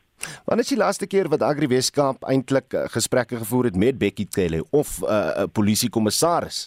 [0.45, 4.27] Wanneer is die laaste keer wat Agri Weskaap eintlik uh, gesprekke gevoer het met Bekkie
[4.29, 6.59] Cele of 'n uh, uh, polisiekommissaris?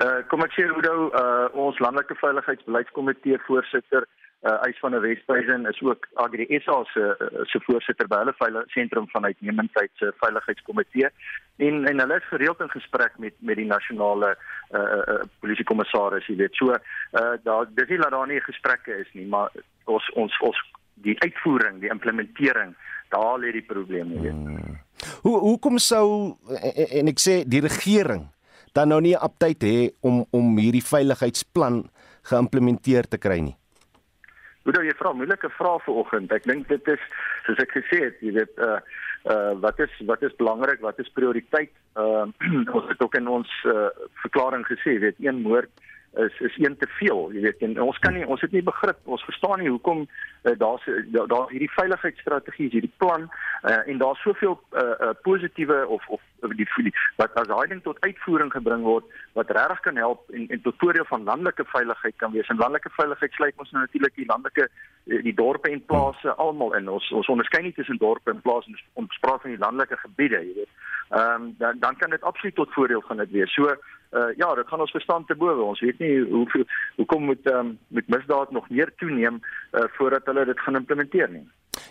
[0.00, 4.06] Uh kom ek sê hoe nou uh ons landelike veiligheidsbeleidskomitee voorsitter
[4.42, 7.02] uh Eis van der Westhuizen is ook Agri SA se
[7.44, 11.08] se voorsitter by hulle veilig sentrum van uitnemendheid se veiligheidskomitee.
[11.56, 14.36] En en hulle is gereeld in gesprek met met die nasionale
[14.70, 16.56] uh, uh polisiekommissaris jy weet.
[16.56, 19.52] So uh daar dis nie dat daar nie gesprekke is nie maar
[19.84, 22.74] ons ons ons die uitvoering die implementering
[23.12, 24.32] daar lê die probleem jy weet.
[24.32, 24.80] Hmm.
[25.22, 28.28] hoe hoekom sou en, en ek sê die regering
[28.72, 31.82] dan nou nie op tyd hê om om hierdie veiligheidsplan
[32.32, 33.56] geïmplementeer te kry nie
[34.64, 36.32] Hoe nou jy vra moeilike vrae vanoggend.
[36.36, 37.04] Ek dink dit is
[37.46, 38.80] soos ek gesê het, jy weet uh
[39.30, 41.72] uh wat is wat is belangrik, wat is prioriteit?
[41.96, 42.26] Uh
[42.76, 43.88] ons het ook in ons uh
[44.24, 45.70] verklaring gesê, weet een moord
[46.16, 48.98] is is een te veel, jy weet en ons kan nie ons het nie begrip,
[49.04, 50.02] ons verstaan nie hoekom
[50.42, 50.82] uh, daar's
[51.14, 53.28] daar's hierdie veiligheidsstrategie, hierdie plan
[53.62, 57.82] uh, en daar's soveel uh, uh, positiewe of of die die wat as daai ding
[57.82, 59.04] tot uitvoering gebring word
[59.38, 62.48] wat regtig kan help en en tot voordeel van landelike veiligheid kan wees.
[62.48, 66.74] En landelike veiligheid sluit ons nou natuurlik die landelike eh, die dorpe en plase almal
[66.74, 66.88] in.
[66.88, 70.42] Ons ons onderskei nie tussen dorpe en plase ons ons praat van die landelike gebiede,
[70.48, 70.74] jy weet.
[71.10, 73.54] Ehm um, dan dan kan dit absoluut tot voordeel van dit wees.
[73.54, 75.62] So uh, ja, dit gaan ons verstand te bowe.
[75.62, 80.26] Ons weet nie hoe hoekom moet ehm um, met misdaad nog meer toeneem uh, voordat
[80.26, 81.48] hulle dit gaan implementeer nie.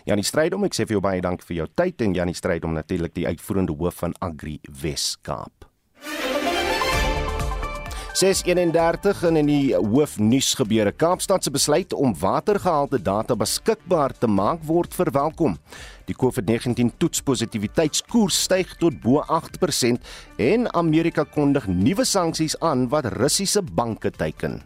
[0.08, 3.16] Janie Strydom, ek sê vir jou baie dankie vir jou tyd en Janie Strydom natuurlik
[3.16, 5.66] die uitvoerende hoof van Agri Weskaap.
[8.20, 10.92] 631 in die hoofnuus gebeure.
[10.92, 15.54] Kaapstad se besluit om watergehalte data beskikbaar te maak word verwelkom.
[16.04, 23.62] Die COVID-19 toetspositiwiteitskoers styg tot bo 8% en Amerika kondig nuwe sanksies aan wat Russiese
[23.62, 24.60] banke teiken.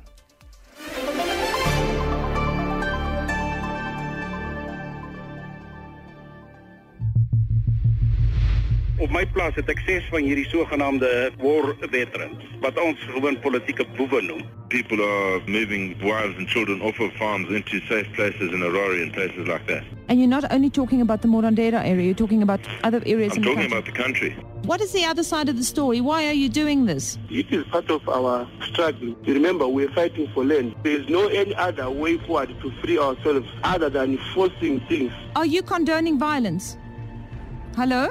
[8.99, 11.09] Op my plaas het ek ses van hierdie sogenaamde
[11.43, 14.43] war veterans wat ons gewoon politieke boewe noem.
[14.69, 19.13] People are moving wives and children off of farms into safe places in Aurora and
[19.13, 19.83] places like that.
[20.09, 23.43] And you're not only talking about the Morandera area, you're talking about other areas I'm
[23.43, 23.79] in talking the country.
[23.79, 24.37] about the country.
[24.65, 26.01] What is the other side of the story?
[26.01, 27.19] Why are you doing this?
[27.31, 29.15] It is part of our struggle.
[29.25, 30.75] You remember, we're fighting for land.
[30.85, 35.13] There is no any other way forward to free ourselves other than forcing things.
[35.37, 36.77] Are you condoning violence?
[37.77, 38.09] Hello?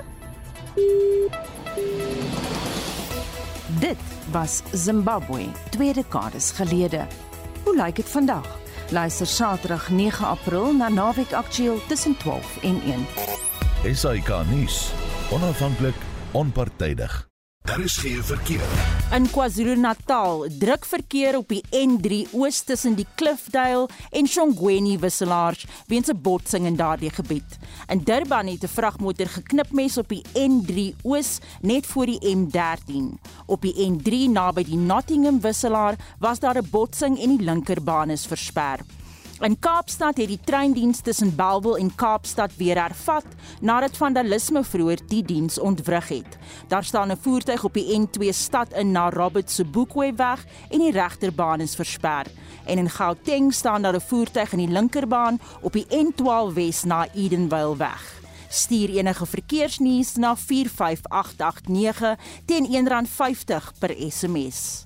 [3.79, 3.97] Dit
[4.31, 7.07] was Zimbabwe, twee dekades gelede.
[7.63, 8.57] Hoe lyk dit vandag?
[8.89, 12.81] Luister Saterdag 9 April na Naweek Aktueel tussen 12 en
[13.83, 13.95] 1.
[13.95, 14.91] SAK nuus.
[15.31, 15.95] Onafhanklik,
[16.31, 17.32] onpartydig.
[17.63, 18.61] Daar is geen verkeer.
[19.15, 26.11] In KwaZulu-Natal druk verkeer op die N3 oos tussen die Klifdale en Shongweni wisselaars weens
[26.11, 27.57] 'n botsing in daardie gebied.
[27.87, 33.19] In Durban het 'n vragmotor geknipmes op die N3 oos net voor die M13.
[33.45, 38.25] Op die N3 naby die Nottingham wisselaar was daar 'n botsing en die linkerbaan is
[38.25, 38.79] versper.
[39.43, 43.25] In Kaapstad het die treindiens tussen Bellville en Kaapstad weer hervat
[43.59, 46.37] nadat vandalisme vroeër die diens ontwrig het.
[46.71, 50.91] Daar staan 'n voertuig op die N2 stad in na Robert Sobukwe weg en die
[50.91, 52.25] regterbaan is versper.
[52.65, 57.07] En in Gauteng staan daar 'n voertuig in die linkerbaan op die N12 Wes na
[57.13, 58.21] Edenvale weg.
[58.49, 64.85] Stuur enige verkeersnuus na 45889 teen R1.50 per SMS.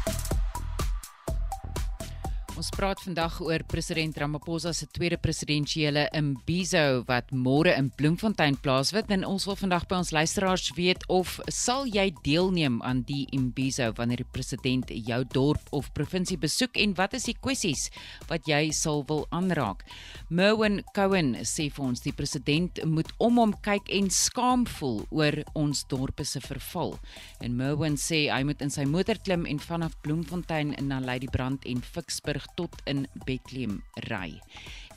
[2.71, 9.09] Ons praat vandag oor president Ramaphosa se tweede presidentsiële imbizo wat môre in Bloemfontein plaasvind
[9.11, 13.89] en ons wil vandag by ons luisteraars weet of sal jy deelneem aan die imbizo
[13.97, 17.89] wanneer die president jou dorp of provinsie besoek en wat is die kwessies
[18.29, 19.83] wat jy sal wil aanraak.
[20.29, 25.41] Merwin Cohen sê vir ons die president moet om hom kyk en skaam voel oor
[25.59, 26.95] ons dorpe se verval.
[27.43, 31.83] En Merwin sê hy moet in sy motor klim en vanaf Bloemfontein na Ladybrand en
[31.83, 34.37] Ficksburg tot in Bethlehem ry.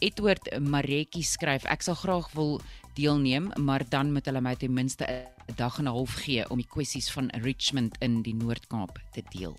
[0.05, 2.59] Edward Maretjie skryf ek sal graag wil
[2.98, 5.09] deelneem, maar dan moet hulle my ten minste
[5.48, 9.22] 'n dag en 'n half gee om die kwessies van Richmond in die Noord-Kaap te
[9.30, 9.57] deel.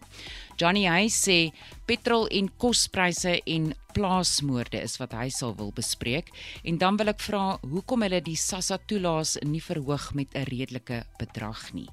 [0.57, 1.51] Johnny hy sê
[1.85, 6.31] petrol en kospryse en plaasmoorde is wat hy sal wil bespreek
[6.67, 11.05] en dan wil ek vra hoekom hulle die SASSA toelaas nie verhoog met 'n redelike
[11.19, 11.89] bedrag nie.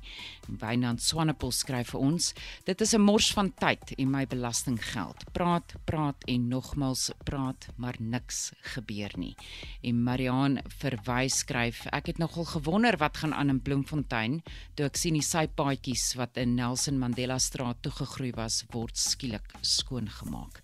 [0.49, 2.35] Wynand Swanepoel skryf vir ons:
[2.67, 5.33] Dit is 'n mors van tyd en my belastinggeld.
[5.33, 9.37] Praat, praat en nogmals praat, maar niks gebeur nie.
[9.83, 14.43] En Mariaan verwys skryf: Ek het nogal gewonder wat gaan aan in Bloemfontein
[14.77, 20.61] toe ek sien die sypaadjies wat in Nelson Mandela Straat toegegroei was word skielik skoongemaak.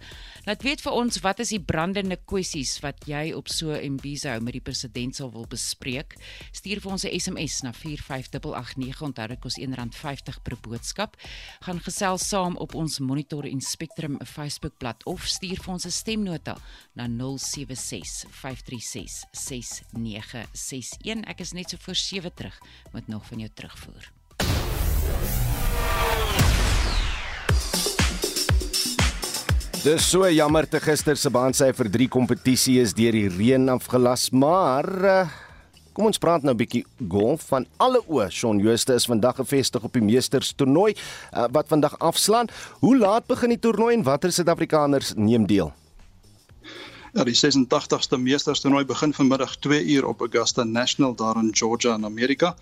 [0.49, 4.33] Laat weet vir ons wat is die brandende kwessies wat jy op so 'n Mbizo
[4.41, 6.17] met die president sal wil bespreek.
[6.53, 11.17] Stuur vir ons 'n SMS na 45889 onthou dit kos R1.50 per boodskap.
[11.61, 16.57] Gaan gesels saam op ons Monitor en Spectrum Facebookblad of stuur vir ons 'n stemnota
[16.95, 21.25] na 076 536 6961.
[21.29, 22.59] Ek is net so voor 7 terug
[22.93, 24.13] met nog van jou terugvoer.
[29.79, 34.87] Dis so jammer te gister se baansyfer 3 kompetisie is deur die reën afgelas, maar
[35.07, 35.21] uh,
[35.95, 38.27] kom ons praat nou 'n bietjie golf van alle oë.
[38.31, 42.51] Shaun Jooste is vandag gevestig op die Meesters toernooi uh, wat vandag afslaan.
[42.83, 45.73] Hoe laat begin die toernooi en watter Suid-Afrikaners neem deel?
[47.15, 51.95] Ja, die 86ste Meesters toernooi begin vanmiddag 2 uur op Augusta National daar in Georgia
[51.95, 52.57] in Amerika.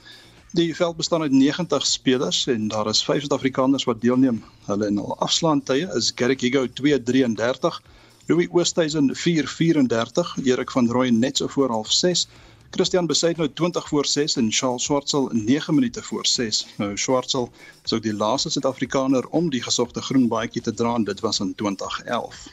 [0.53, 4.45] Die veld bestaan uit 90 spelers en daar is 5 Suid-Afrikaners wat deelneem.
[4.65, 7.83] Hulle en hul afslaantye is Garrick Higo 2:33,
[8.27, 12.29] Louis Oosthuizen 4:34, Erik van Rooyen net so voor 06:30.
[12.71, 16.67] Christian Besuit nou 20 voor 6 en Charles Swartsel 9 minute voor 6.
[16.77, 17.51] Nou Swartsel
[17.85, 21.41] is ook die laaste Suid-Afrikaner om die gesogte groen baadjie te dra en dit was
[21.41, 22.49] in 2011.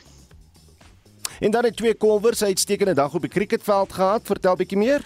[1.40, 4.22] En dan het twee kolwers uitstekende dag op die cricketveld gehad.
[4.24, 5.06] Vertel bietjie meer.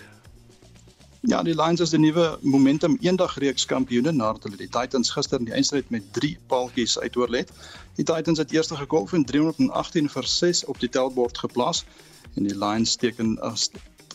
[1.27, 5.41] Ja, die Lions is die nuwe Momentum eendag reeks kampioene nadat hulle die Titans gister
[5.41, 7.49] in die eindstryd met 3 paaltjies uitoorlê het.
[7.97, 11.83] Die Titans het eerste gekolf en 318 vir 6 op die tellbord geplaas
[12.37, 13.67] en die Lions teken as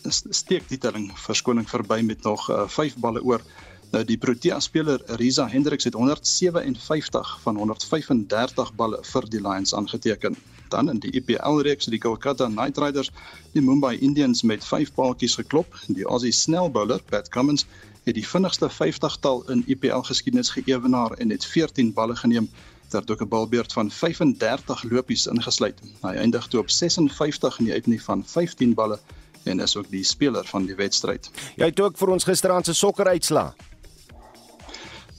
[0.08, 3.44] steek die telling verskoning verby met nog 5 uh, balle oor.
[3.92, 10.40] Nou die Protea speler Riza Hendriks het 157 van 135 balle vir die Lions aangeteken.
[10.72, 13.10] Dan in die IPL reeks het die Kolkata Knight Riders
[13.52, 15.76] die Mumbai Indians met 5 paaltjies geklop.
[15.86, 17.66] Die Aussie snelbouler Pat Cummins
[18.06, 22.48] het die vinnigste 50-tal in IPL geskiedenis geëwenaar en het 14 balle geneem
[22.88, 25.78] ter ook 'n balbeurt van 35 lopies ingesluit.
[26.02, 28.98] Hy eindig toe op 56 in die uitnie van 15 balle
[29.42, 31.30] en is ook die speler van die wedstryd.
[31.56, 33.54] Jy het ook vir ons gisteraand se sokker uitslaa.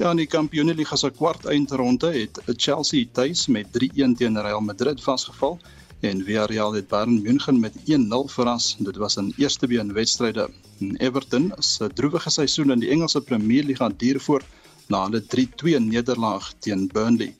[0.04, 5.00] Ja, in die Kampioenligga se kwart eindronde het Chelsea tuis met 3-1 teen Real Madrid
[5.00, 5.54] vasgeval
[6.04, 8.76] en Villarreal het Bayern München met 1-0 verras.
[8.80, 10.50] Dit was 'n eerste been wedstryde.
[10.98, 14.46] Everton se droewige seisoen in die Engelse Premier Liga duur voort
[14.88, 17.36] na hulle 3-2 nederlaag teen Burnley.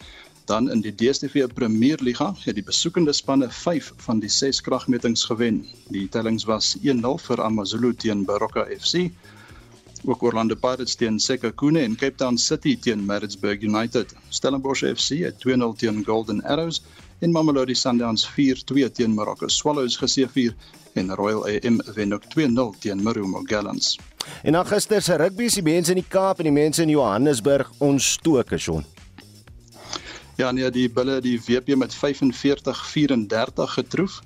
[0.46, 5.24] Dan in die DStv Premier Liga het die besoekende spanne 5 van die 6 kragmetings
[5.26, 5.66] gewen.
[5.90, 9.12] Die tellings was 1-0 vir AmaZulu teen Baroka FC
[10.06, 14.14] ook Orlando Pirates teen Sekhukhune en Cape Town City teen Maritzburg United.
[14.30, 16.82] Stellenbosch FC het 2-0 teen Golden Arrows
[17.20, 20.56] en Mamelodi Sundowns 4-2 teen Marokko Swallows geseëvier
[20.94, 24.00] en Royal AM wen ook 2-0 teen Marumo Gallants.
[24.44, 27.72] En dan gister se rugby se mense in die Kaap en die mense in Johannesburg
[27.78, 28.86] ontstoke son.
[30.36, 32.00] Ja nee, die bulle die WP met 45-34
[33.78, 34.22] getroof.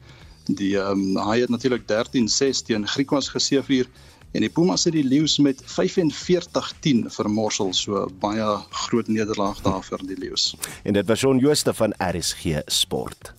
[0.47, 3.89] Die ehm um, hy het natuurlik 13-6 teen Griekwas geseëvier
[4.37, 8.45] en die Pumas het die Leeu's met 45-10 vermorsel so baie
[8.85, 10.51] groot nederlaag daar vir die Leeu's.
[10.85, 13.33] En dit was Shaun Jooste van RSG Sport.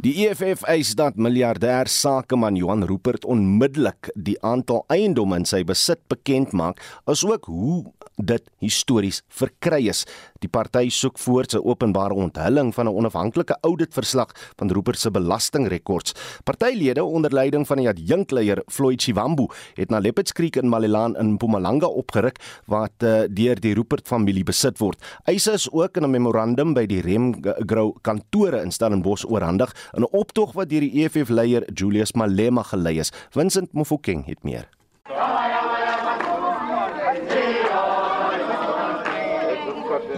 [0.00, 6.00] Die EFF eis dat miljardêr sakeman Johan Rupert onmiddellik die aantal eiendomme in sy besit
[6.08, 6.78] bekend maak,
[7.10, 7.82] asook hoe
[8.24, 10.04] dit histories verkry is.
[10.40, 16.14] Die party soek voort 'n openbare onthulling van 'n onafhanklike auditverslag van Rupert se belastingrekords.
[16.44, 21.32] Partylede onder leiding van die adjunkleier Floyd Chivambu het na Leopards Creek in Malilan in
[21.32, 24.98] Mpumalanga opgeruk wat uh, deur die Rupert familie besit word.
[25.24, 30.12] Eise is ook in 'n memorandum by die Remgrow kantore in Stellenbosch oorhandig in 'n
[30.12, 33.12] optog wat deur die EFF leier Julius Malema gelei is.
[33.30, 34.68] Vincent Mofokeng het meer.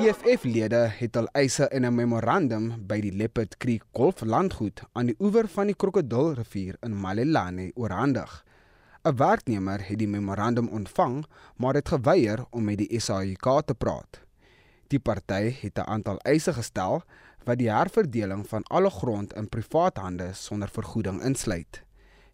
[0.02, 5.48] EFF-lede het al eise in 'n memorandum by die Leopard Creek Golflandgoed aan die oewer
[5.48, 8.44] van die Krokodilrivier in Malelane oorhandig.
[9.04, 11.24] 'n Werknemer het die memorandum ontvang,
[11.56, 14.20] maar het geweier om met die SAIK te praat.
[14.88, 17.02] Die party het 'n aantal eise gestel
[17.44, 21.82] wat die herverdeling van alle grond in privaat hande sonder vergoeding insluit.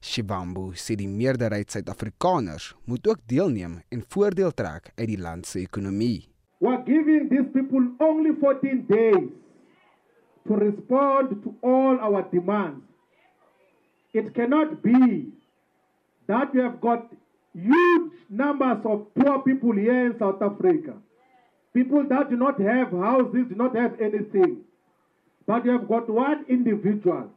[0.00, 5.58] Shibambu sê die meerderheid Suid-Afrikaners moet ook deelneem en voordeel trek uit die land se
[5.58, 6.28] ekonomie.
[6.60, 9.30] We're giving these people only 14 days
[10.46, 12.82] to respond to all our demands.
[14.12, 15.28] It cannot be
[16.26, 17.06] that we have got
[17.54, 20.94] huge numbers of poor people here in South Africa.
[21.74, 24.58] People that do not have houses, do not have anything.
[25.46, 27.30] But you have got one individual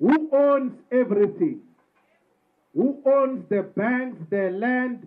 [0.00, 1.60] who owns everything,
[2.74, 5.06] who owns the banks, the land,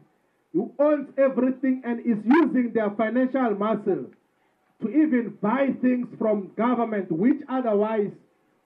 [0.56, 4.06] who owns everything and is using their financial muscle
[4.82, 8.12] to even buy things from government which otherwise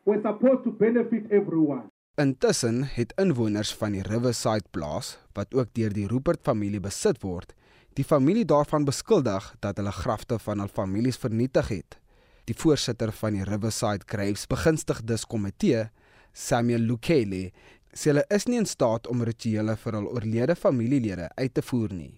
[0.06, 1.90] were supposed to benefit everyone.
[2.16, 7.54] Intussen het inwoners van die Riverside plaas wat ook deur die Rupert familie besit word,
[7.98, 11.98] die familie daarvan beskuldig dat hulle grafte van hul families vernietig het.
[12.46, 15.88] Die voorsitter van die Riverside Graves begunstigdes komitee,
[16.34, 17.50] Samuel Lukele,
[17.94, 21.94] sê hulle is nie in staat om rituele vir hul oorlede familielede uit te voer
[21.94, 22.14] nie.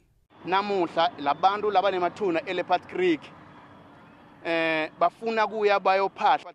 [0.46, 3.22] Namuhla labantu labanemathuna eLeopard Creek
[4.44, 4.90] eh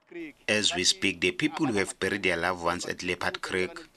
[0.09, 3.89] Creek As we speak the people who have buried their loved ones at Leopard Creek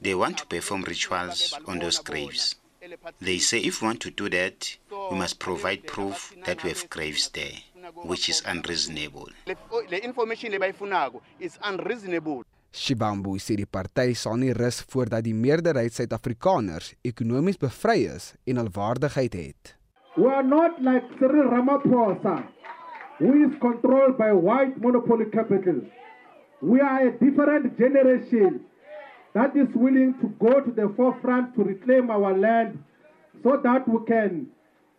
[0.00, 2.56] they want to perform rituals on those graves.
[3.20, 4.76] They say if we want to do that
[5.10, 7.56] we must provide proof that we have graves there
[8.04, 9.28] which is unreasonable.
[9.46, 10.52] The information
[11.40, 12.44] is unreasonable.
[12.74, 18.58] Shibambu sê die party sal nie rus voordat die meerderheid Suid-Afrikaners ekonomies bevry is en
[18.58, 19.76] hul waardigheid het.
[20.16, 22.34] We are not like Cyril Ramaphosa
[23.20, 25.86] who is controlled by white monopoly capital.
[26.62, 28.66] We are a different generation
[29.34, 32.82] that is willing to go to the forefront to reclaim our land
[33.44, 34.50] so that we can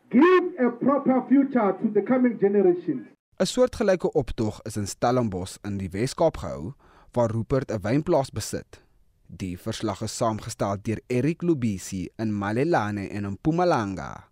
[0.09, 3.03] give a proper future to the coming generations.
[3.37, 6.73] 'n Soortgelyke optog is in Stellenbosch in die Wes-Kaap gehou
[7.15, 8.81] waar Rupert 'n wynplaas besit.
[9.27, 14.27] Die verslag is saamgestel deur Eric Lubisi in Malelane en in Mpumalanga.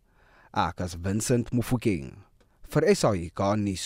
[0.53, 2.23] Ek as Vincent Mufokeng
[2.73, 3.85] vir SAIK nuus.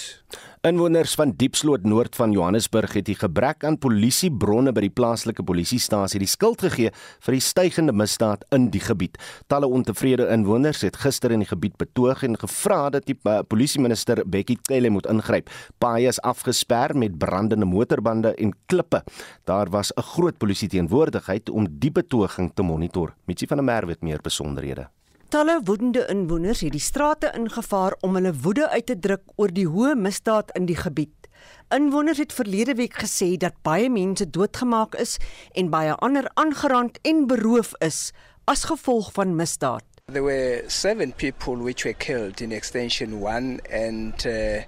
[0.67, 6.19] Inwoners van Diepsloot noord van Johannesburg het die gebrek aan polisiebronne by die plaaslike polisiestasie
[6.23, 6.91] die skuld gegee
[7.25, 9.19] vir die stygende misdaad in die gebied.
[9.51, 14.23] Talle ontevrede inwoners het gister in die gebied betoog en gevra dat die uh, polisieminister
[14.25, 15.51] Bekkie Cele moet ingryp.
[15.83, 19.03] Paaie is afgesper met brandende motorbande en klippe.
[19.45, 23.15] Daar was 'n groot polisie teenwoordigheid om die betoging te monitor.
[23.25, 24.89] Mitsi van der Merwe het meer besonderhede.
[25.27, 29.65] Talle woedende inwoners het die strate ingevaar om hulle woede uit te druk oor die
[29.67, 31.27] hoë misdaad in die gebied.
[31.75, 35.17] Inwoners het verlede week gesê dat baie mense doodgemaak is
[35.51, 38.13] en baie ander aangerand en beroof is
[38.47, 39.83] as gevolg van misdaad.
[40.05, 44.63] There were 7 people which were killed in extension 1 and uh,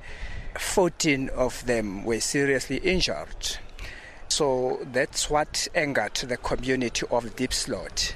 [0.59, 3.59] 14 of them were seriously injured.
[4.27, 8.13] So that's what angered the community of Deep Slot.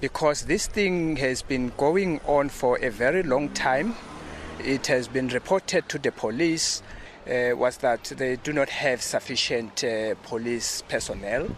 [0.00, 3.94] Because this thing has been going on for a very long time.
[4.60, 6.82] It has been reported to the police
[7.28, 11.48] uh, was that they do not have sufficient uh, police personnel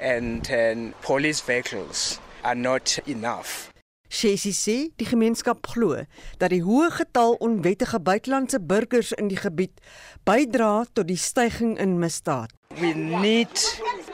[0.00, 3.72] and, and police vehicles are not enough.
[4.08, 6.04] Shesie sê die gemeenskap glo
[6.38, 9.82] dat die hoë getal onwettige buitelandse burgers in die gebied
[10.24, 12.54] bydra tot die stygings in misdaad.
[12.78, 13.50] We need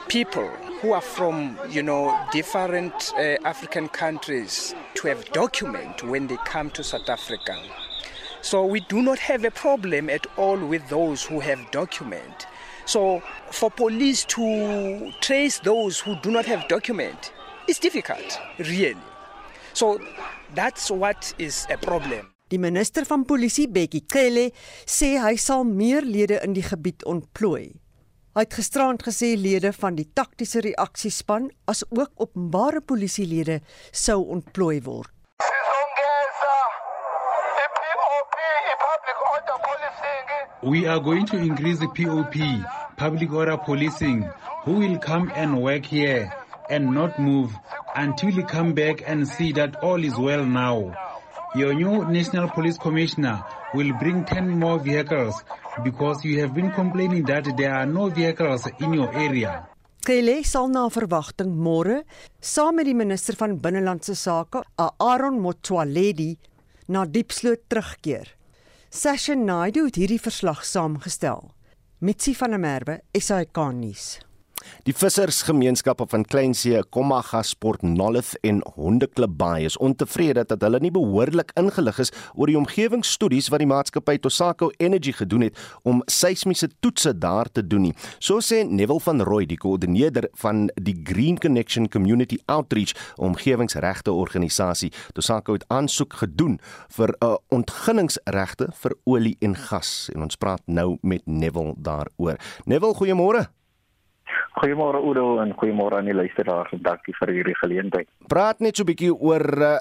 [0.07, 0.47] people
[0.81, 6.69] who are from, you know, different uh, African countries to have document when they come
[6.71, 7.57] to South Africa.
[8.41, 12.47] So we do not have a problem at all with those who have document.
[12.85, 17.31] So for police to trace those who do not have document
[17.67, 18.97] is difficult, really.
[19.73, 19.99] So
[20.53, 22.33] that's what is a problem.
[22.49, 24.51] Die minister van polisie Bekkie Cele
[24.85, 27.71] sê hy sal meer lede in die gebied ontplooi.
[28.33, 33.59] Hy het gisterand gesê lede van die taktiese reaksiespan as ook openbare polisielede
[33.91, 35.11] sou ontplooi word.
[40.63, 42.33] We are going to increase the POP,
[42.97, 44.25] public order policing,
[44.65, 46.33] who will come and work here
[46.71, 47.53] and not move
[47.95, 50.95] until you come back and see that all is well now.
[51.53, 53.43] Your new National Police Commissioner
[53.75, 55.35] will bring 10 more vehicles
[55.81, 59.67] because you have been complaining that there are no vehicles in your area.
[60.03, 62.01] Kele sal na verwagting môre
[62.43, 66.35] saam met die minister van binnelandse sake, Aaron Motsoaledi,
[66.87, 68.27] na Diepsloot terugkeer.
[68.91, 71.47] Session Naidu het hierdie verslag saamgestel.
[72.03, 74.19] Mitsi van der Merwe, SAK nuus.
[74.83, 80.91] Die vissersgemeenskappe van Kleinsee, Komagga, Sport Nolloth en Hondeklub Bay is ontevrede dat hulle nie
[80.91, 86.69] behoorlik ingelig is oor die omgewingsstudies wat die maatskappy Tosako Energy gedoen het om seismiese
[86.83, 87.95] toetse daar te doen nie.
[88.19, 94.91] So sê Neville van Rooi, die koördineerder van die Green Connection Community Outreach omgewingsregte organisasie.
[95.13, 96.59] Tosako het aansoek gedoen
[96.89, 102.37] vir 'n uh, ontginningsregte vir olie en gas en ons praat nou met Neville daaroor.
[102.65, 103.62] Neville, goeiemôre.
[104.53, 106.73] Goeiemôre Udo en goeiemôre aan die luisteraars.
[106.85, 108.09] Dankie vir hierdie geleentheid.
[108.29, 109.79] Praat net so 'n bietjie oor uh,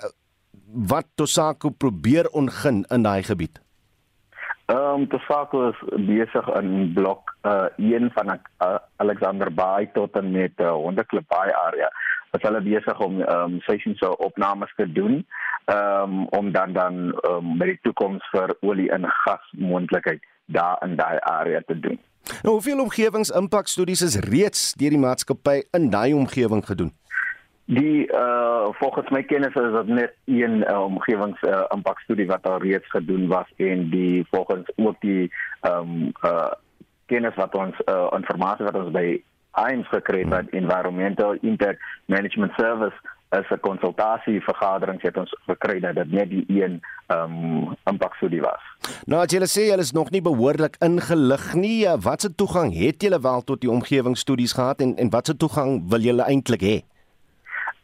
[0.88, 3.60] wat Tosako probeer ongin in daai gebied.
[4.72, 10.30] Ehm um, Tosako is besig in blok uh een van uh, Alexander Bay tot en
[10.30, 11.90] met uh, Hondeklip Bay area.
[12.30, 15.26] Wat hulle besig om ehm um, seismiese opnames te doen
[15.64, 16.94] ehm um, om dan dan
[17.28, 22.00] um, met die toekoms vir olie en gas moontlikheid daar in daai area te doen.
[22.42, 26.92] Nou, hoeveel omgewingsimpakstudies is reeds deur die maatskappy in daai omgewing gedoen?
[27.64, 32.90] Die uh volgens my kennis is dit net een uh, omgewingsimpakstudie uh, wat al reeds
[32.90, 36.50] gedoen was en die volgens ook die ehm um, uh
[37.06, 39.22] kennis wat ons uh inligting wat ons by
[39.68, 40.58] IMS gekry het hmm.
[40.62, 42.96] Environmental Impact Management Service
[43.32, 48.40] as 'n konsultasie vergadering het ons gekry dat dit net die een ehm um, impakstudie
[48.40, 48.62] was.
[49.06, 53.02] Nou as julle sê julle is nog nie behoorlik ingelig nie, eh, watse toegang het
[53.02, 56.76] julle wel tot die omgewingsstudies gehad en en watse toegang wil julle eintlik hê?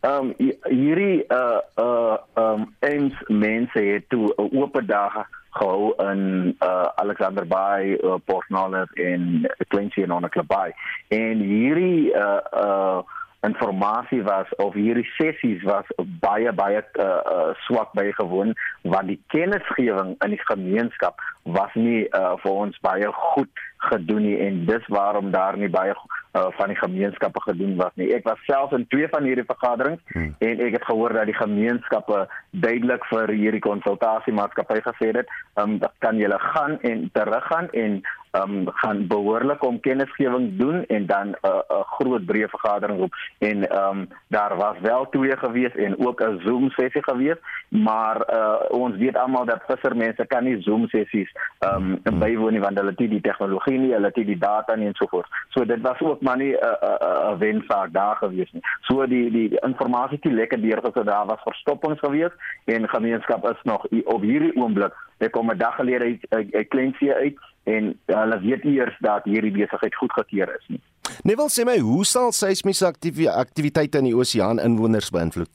[0.00, 5.94] Ehm um, hierdie uh uh ehm um, eens mense het toe 'n oop dag gehou
[6.10, 10.74] in uh Alexander Bay, uh, Port Nolloth en Clenchie en Onneklip Bay.
[11.08, 12.98] En hierdie uh uh
[13.46, 15.86] informasie was of hierdie sessies was
[16.22, 21.22] baie baie uh, uh, swak bygewoon want die kennisgewing in die gemeenskap
[21.58, 25.94] was nie uh, vir ons baie goed gedoen nie en dis waarom daar nie baie
[26.38, 28.12] uh, van die gemeenskappe gedoen was nie.
[28.14, 30.34] Ek was self in twee van hierdie vergaderings hmm.
[30.38, 35.94] en ek het gehoor dat die gemeenskappe duidelik vir hierdie konsultasiemaatskappy gesê het, um, dat
[36.04, 38.00] kan julle gaan en teruggaan en
[38.32, 43.12] um gaan behoorlik om kennisgewing doen en dan 'n uh, 'n groot breë vergadering op
[43.38, 47.36] en um daar was wel twee gewees en ook 'n Zoom sessie gewees
[47.68, 51.30] maar uh, ons weet almal dat vissermense kan nie Zoom sessies
[51.72, 54.74] um bywoon nie want hulle het nie die tegnologie nie hulle het nie die data
[54.74, 57.34] nie en so voort so dit was ook maar nie 'n uh, 'n uh, uh,
[57.44, 62.00] wensaak daar gewees nie so die die, die informasie het lekker deurgesit daar was verstoppings
[62.06, 66.68] gewees en gemeenskap is nog op hierdie oomblik ek kom 'n dag gelede uit 'n
[66.68, 70.82] klein see uit en hulle weet eers dat hierdie besigheid goedgekeur is nie.
[71.22, 75.50] Neville sê my, hoe sal seismiese aktiwiteite in die oseaan inwoners beïnvloed?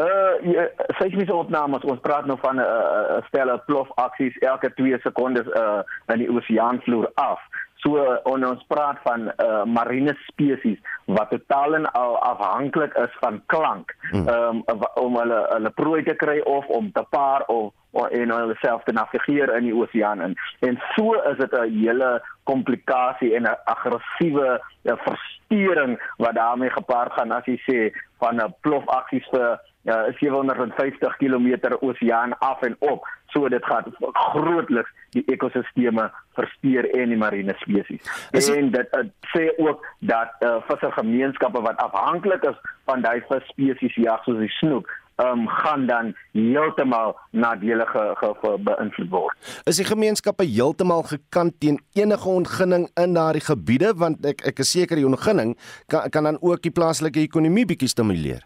[0.00, 0.64] Uh ja,
[0.98, 5.82] seismiese opnames, ons praat nou van 'n uh, stelle plof aksies elke 2 sekondes uh
[6.14, 7.40] in die oseaanvloer af.
[7.82, 7.98] So
[8.30, 10.78] on ons praat van uh marine spesies
[11.10, 14.28] wat totaal en al afhanklik is van klank hmm.
[14.28, 14.62] um,
[14.94, 18.92] om hulle hulle prooi te kry of om te paar of en hulle self te
[18.92, 20.36] navigeer in die oseaan in.
[20.68, 27.32] En so is dit 'n hele komplikasie en 'n aggressiewe verstoring wat daarmee gepaard gaan
[27.32, 27.78] as jy sê
[28.18, 33.84] van 'n plof aksies vir ja 750 km oseaan af en op so dit gaan
[34.12, 38.02] grootliks die ekosisteme versteur en die marine spesies.
[38.30, 39.04] En dit uh,
[39.34, 44.90] sê ook dat uh, vissergemeenskappe wat afhanklik is van daai visspesies jag soos die snoek
[45.16, 49.50] um, gaan dan heeltemal nadelig ge, ge, ge, beïnvloed word.
[49.70, 54.72] Is die gemeenskappe heeltemal gekant teen enige ontginning in daardie gebiede want ek ek is
[54.76, 55.56] seker die ontginning
[55.92, 58.42] kan kan dan ook die plaaslike ekonomie bietjie stimuleer.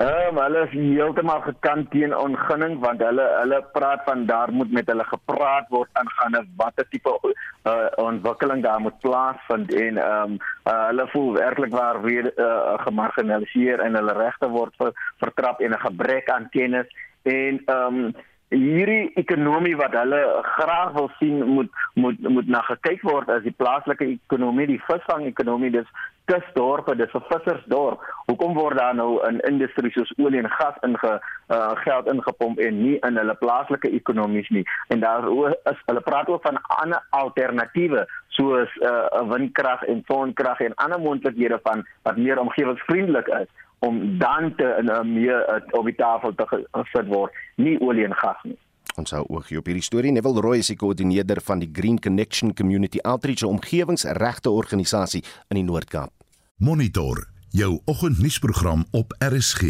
[0.00, 4.70] Ehm um, hulle is heeltemal gekant teen ongunning want hulle hulle praat van daar moet
[4.72, 7.74] met hulle gepraat word aangaande watter tipe uh,
[8.04, 10.38] ontwikkeling daar moet plaasvind en ehm um,
[10.70, 14.94] uh, hulle voel werklik waar weer uh, gemarginaliseer en hulle regte word ver,
[15.24, 16.88] vertrap en 'n gebrek aan kennis
[17.22, 18.16] en ehm um,
[18.50, 20.20] hierdie ekonomie wat hulle
[20.56, 25.26] graag wil sien moet moet moet na gekyk word as die plaaslike ekonomie, die visvang
[25.28, 25.86] ekonomie, dis
[26.30, 28.02] kusdorpe, dis 'n vissersdorp.
[28.26, 31.12] Hoekom word daar nou in industrie soos olie en gas inge
[31.48, 34.64] uh, geld ingepomp en nie in hulle plaaslike ekonomies nie?
[34.88, 35.26] En daar
[35.70, 41.00] is hulle praat ook van ander alternatiewe soos 'n uh, windkrag en sonkrag en ander
[41.00, 43.50] moontlikhede van wat meer omgewingsvriendelik is
[43.80, 48.04] om dan te in 'n meer uh, op die tafel te gesit word, nie olie
[48.04, 48.58] en gas nie.
[48.96, 50.12] Ons hou oog op hierdie storie.
[50.12, 55.64] Neville Roy is die koördineerder van die Green Connection Community Outreach omgewingsregte organisasie in die
[55.64, 56.10] Noord-Kaap.
[56.56, 59.62] Monitor jou oggendnuusprogram op RSG.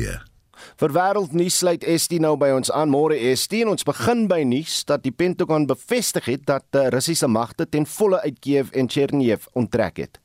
[0.80, 2.90] Vir wêreldnuus sluit ST nou by ons aan.
[2.92, 7.28] Môre ST en ons begin by nuus dat die Pentagon bevestig het dat die Russiese
[7.28, 10.20] magte ten volle uit Kiev en Chernihiv onttrek het.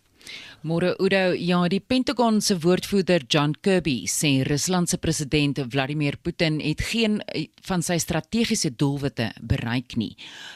[0.65, 6.55] Môre Udo, ja, die Pentagon se woordvoerder John Kirby sê Rusland se president Vladimir Putin
[6.57, 10.15] het geen eh, van sy strategiese doelwitte bereik nie.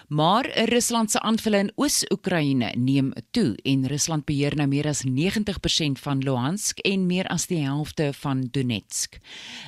[0.09, 6.01] Maar Rusland se aanvalle in Oos-Oekraïne neem toe en Rusland beheer nou meer as 90%
[6.01, 9.19] van Luhansk en meer as die helfte van Donetsk.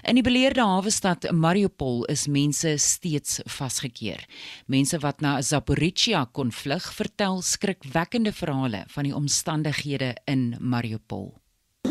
[0.10, 4.26] In die beleerde hawe stad Mariupol is mense steeds vasgekeer.
[4.66, 11.34] Mense wat na Zaporizhia kon vlug, vertel skrikwekkende verhale van die omstandighede in Mariupol.
[11.84, 11.90] The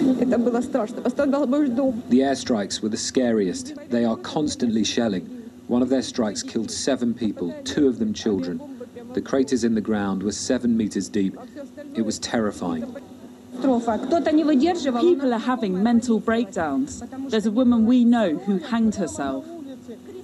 [2.30, 3.74] airstrikes were the scariest.
[3.90, 5.26] They are constantly shelling.
[5.66, 8.56] One of their strikes killed seven people, two of them children.
[9.12, 11.36] The craters in the ground were seven meters deep.
[11.94, 12.96] It was terrifying.
[13.60, 17.02] People are having mental breakdowns.
[17.28, 19.44] There's a woman we know who hanged herself.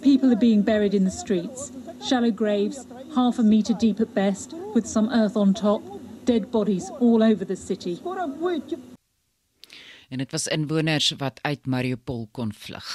[0.00, 1.70] People are being buried in the streets,
[2.02, 5.82] shallow graves, half a meter deep at best, with some earth on top.
[6.26, 7.98] Dead bodies all over the city.
[10.08, 12.86] En dit was inwoners wat uit Mariupol kon vlug.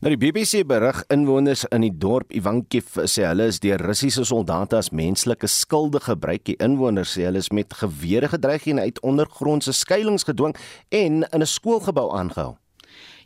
[0.00, 4.76] Nou die BBC berig inwoners in die dorp Ivankiv sê hulle is deur Russiese soldate
[4.76, 6.44] as menslike skulde gebruik.
[6.48, 10.56] Die inwoners sê hulle is met gewere gedreig en uit ondergrondse skuilings gedwing
[10.88, 12.56] en in 'n skoolgebou aangehou.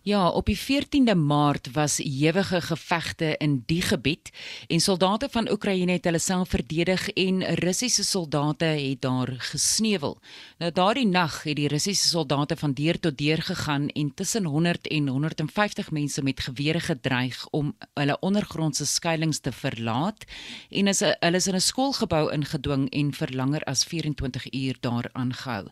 [0.05, 4.31] Ja, op die 14de Maart was ewige gevegte in die gebied
[4.67, 10.17] en soldate van Oekraïne het hulle self verdedig en Russiese soldate het daar gesneuwel.
[10.59, 14.89] Nou daardie nag het die Russiese soldate van deur tot deur gegaan en tussen 100
[14.89, 20.27] en 150 mense met gewere gedreig om hulle ondergrondse skuilings te verlaat
[20.71, 25.11] en is hulle is in 'n skoolgebou ingedwing en vir langer as 24 uur daar
[25.13, 25.69] aangehou.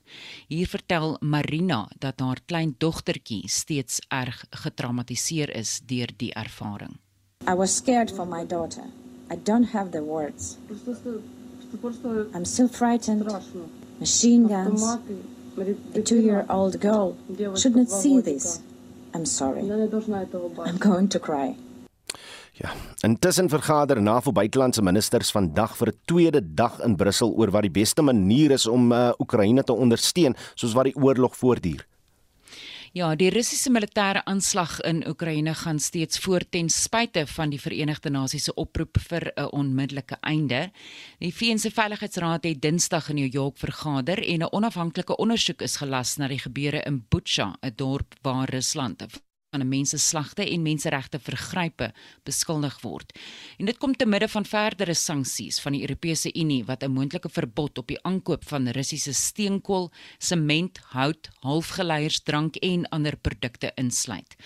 [0.48, 6.98] Hier vertel Marina dat haar klein dogtertjie steeds erg getraumatiseer is deur die ervaring.
[7.48, 8.84] I was scared for my daughter.
[9.30, 10.56] I don't have the words.
[12.34, 13.24] I'm still frightened.
[13.98, 14.82] Machine guns.
[15.94, 17.16] A two-year-old girl
[17.56, 18.60] shouldn't see this.
[19.14, 19.60] I'm sorry.
[19.60, 21.56] I'm going to cry.
[22.60, 27.62] Ja, intussen vergader NAVO buitelandse ministers vandag vir 'n tweede dag in Brussel oor wat
[27.62, 31.86] die beste manier is om uh, Oekraïne te ondersteun soos wat die oorlog voortduur.
[32.90, 38.10] Ja, die Russiese militêre aanslag in Oekraïne gaan steeds voort ten spyte van die Verenigde
[38.10, 40.72] Nasies se oproep vir 'n onmiddellike einde.
[41.20, 45.76] Die VN se Veiligheidsraad het Dinsdag in New York vergader en 'n onafhanklike ondersoek is
[45.76, 51.18] gelas na die gebeure in Bucha, 'n dorp waar Rusland van 'n mensenslagte en menseregte
[51.18, 51.92] vergrype
[52.22, 53.18] beskuldig word.
[53.58, 57.28] En dit kom te midde van verdere sanksies van die Europese Unie wat 'n moontlike
[57.28, 64.36] verbod op die aankoop van Russiese steenkool, sement, hout, halfgeleiers, drank en ander produkte insluit.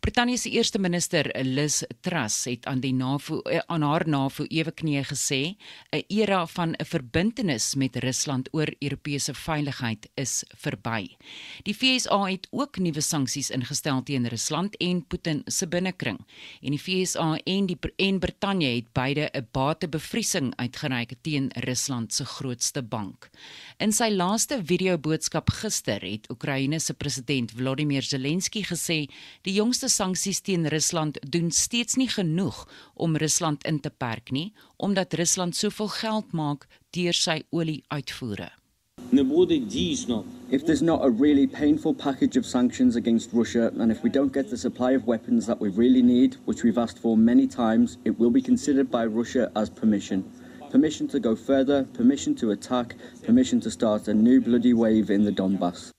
[0.00, 5.04] Brittanje se eerste minister, Liz Truss, het aan die NAVO eh, aan haar NAVO eweknie
[5.04, 5.56] gesê,
[5.90, 11.16] 'n era van 'n verbintenis met Rusland oor Europese veiligheid is verby.
[11.62, 16.18] Die FSA het ook nuwe sanksies ingestel teen Rusland Rusland en Putin se binnekring.
[16.60, 22.24] En die FSA en die en Brittanje het beide 'n batebevriesing uitgereik teen Rusland se
[22.24, 23.30] grootste bank.
[23.78, 29.08] In sy laaste video-boodskap gister het Oekraïne se president Volodymyr Zelensky gesê
[29.42, 34.52] die jongste sanksies teen Rusland doen steeds nie genoeg om Rusland in te perk nie,
[34.76, 38.61] omdat Rusland soveel geld maak deur sy olie-uitvoere.
[39.10, 44.32] If there's not a really painful package of sanctions against Russia, and if we don't
[44.32, 47.98] get the supply of weapons that we really need, which we've asked for many times,
[48.04, 50.30] it will be considered by Russia as permission.
[50.70, 55.24] Permission to go further, permission to attack, permission to start a new bloody wave in
[55.24, 55.90] the Donbass.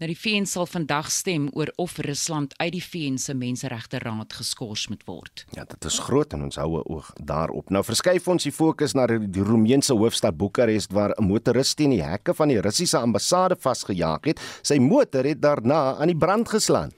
[0.00, 4.32] Nou die VN sal vandag stem oor of Rusland uit die VN se Menseregte Raad
[4.32, 5.42] geskort moet word.
[5.52, 7.68] Ja, dit is groot en ons hou 'n oog daarop.
[7.68, 12.02] Nou verskuif ons die fokus na die Roemeense hoofstad Boekarest waar 'n motoris teen die
[12.02, 14.40] hekke van die Russiese ambassade vasgejaag het.
[14.62, 16.92] Sy motor het daarna aan die brand geslaan.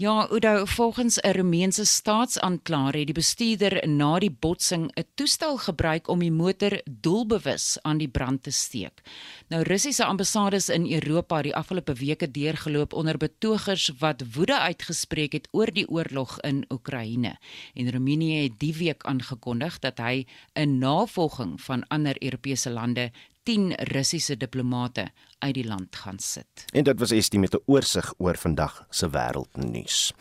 [0.00, 6.08] Ja, Udo, volgens 'n Roemeense staatsaanklaer het die bestuurder na die botsing 'n toestel gebruik
[6.08, 9.02] om die motor doelbewus aan die brand te steek.
[9.48, 15.32] Nou Russiese ambassades in Europa het die afgelope weke deurgeloop onder betogers wat woede uitgespreek
[15.32, 17.38] het oor die oorlog in Oekraïne.
[17.74, 23.10] En Roemenië het die week aangekondig dat hy 'n navolging van ander Europese lande
[23.50, 26.68] 10 Russiese diplomate uit die land gaan sit.
[26.70, 30.12] En dit was Estie met 'n oorsig oor vandag se wêreldnuus.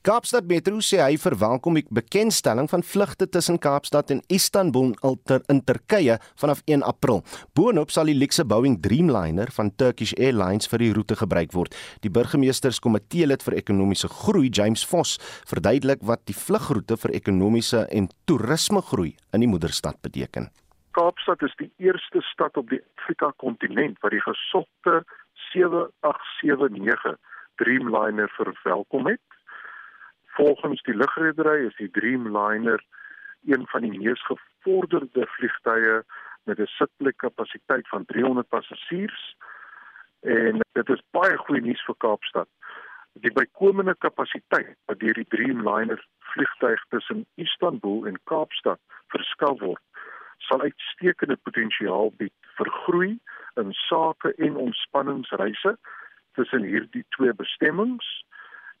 [0.00, 5.64] Kaapstad Metro sê hy verwelkom die bekendstelling van vlugte tussen Kaapstad en Istanbul alter in
[5.64, 7.24] Turkye vanaf 1 April.
[7.52, 11.74] Boonop sal die luxe Boeing Dreamliner van Turkish Airlines vir die roete gebruik word.
[12.00, 18.08] Die burgemeesterskomitee lid vir ekonomiese groei, James Vos, verduidelik wat die vlugroete vir ekonomiese en
[18.24, 20.50] toerisme groei in die moederstad beteken.
[20.96, 25.02] Kaapstad is die eerste stad op die Afrika kontinent wat die gesogte
[25.52, 27.16] 7879
[27.60, 29.20] Dreamliner verwelkom het.
[30.38, 32.80] Volgens die lugredery is die Dreamliner
[33.44, 36.04] een van die mees gevorderde vliegtye
[36.48, 39.36] met 'n sitplek kapasiteit van 300 passasiers
[40.20, 42.48] en dit is baie goeie nuus vir Kaapstad.
[43.12, 49.82] Die bykomende kapasiteit wat deur die Dreamliner vliegtuig tussen Istanbul en Kaapstad verskaf word,
[50.48, 53.12] sal uitstekende potensiaal bied vir groei
[53.60, 55.76] in sake en ontspanningsreise
[56.38, 58.08] tussen hierdie twee bestemmings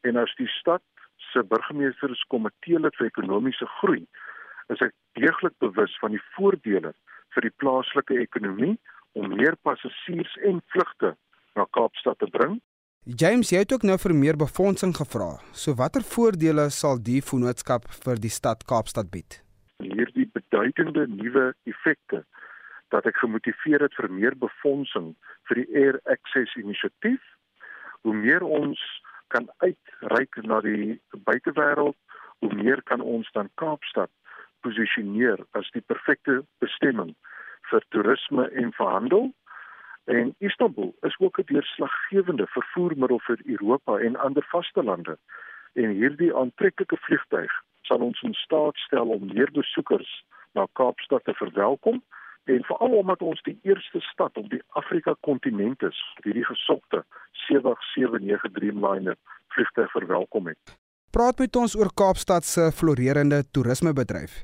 [0.08, 0.84] en as die stad
[1.32, 4.04] se burgemeesterskomitee lid vir ekonomiese groei
[4.74, 6.92] is ek deeglik bewus van die voordele
[7.34, 8.74] vir die plaaslike ekonomie
[9.16, 11.14] om meer passasiers en vlugte
[11.56, 12.58] na Kaapstad te bring.
[13.06, 15.36] James, jy het ook nou vir meer befondsing gevra.
[15.54, 19.40] So watter voordele sal die vennootskap vir die stad Kaapstad bied?
[19.82, 22.24] Hierdie beduidende nuwe effekte
[22.94, 25.14] dat ek gemotiveer het vir meer befondsing
[25.48, 27.22] vir die Air Access inisiatief.
[28.06, 28.80] Hoe meer ons
[29.34, 31.96] kan uitreik na die buitewêreld,
[32.44, 34.10] hoe meer kan ons dan Kaapstad
[34.62, 37.14] posisioneer as die perfekte bestemming
[37.70, 39.32] vir toerisme en vir handel.
[40.06, 45.18] En Istanbul is ook 'n deurslaggewende vervoermiddel vir Europa en ander vastelande.
[45.74, 47.52] En hierdie aantreklike vliegtuig
[47.86, 50.10] sal ons in staat stel om meer besoekers
[50.58, 52.02] na Kaapstad te verwelkom
[52.44, 57.02] en veral omdat ons die eerste stad op die Afrika kontinent is hierdie gesokte
[57.46, 59.16] 779 Dreamliner
[59.54, 60.76] vliegtuig verwelkom het.
[61.16, 64.42] Praat met ons oor Kaapstad se florerende toerismebedryf.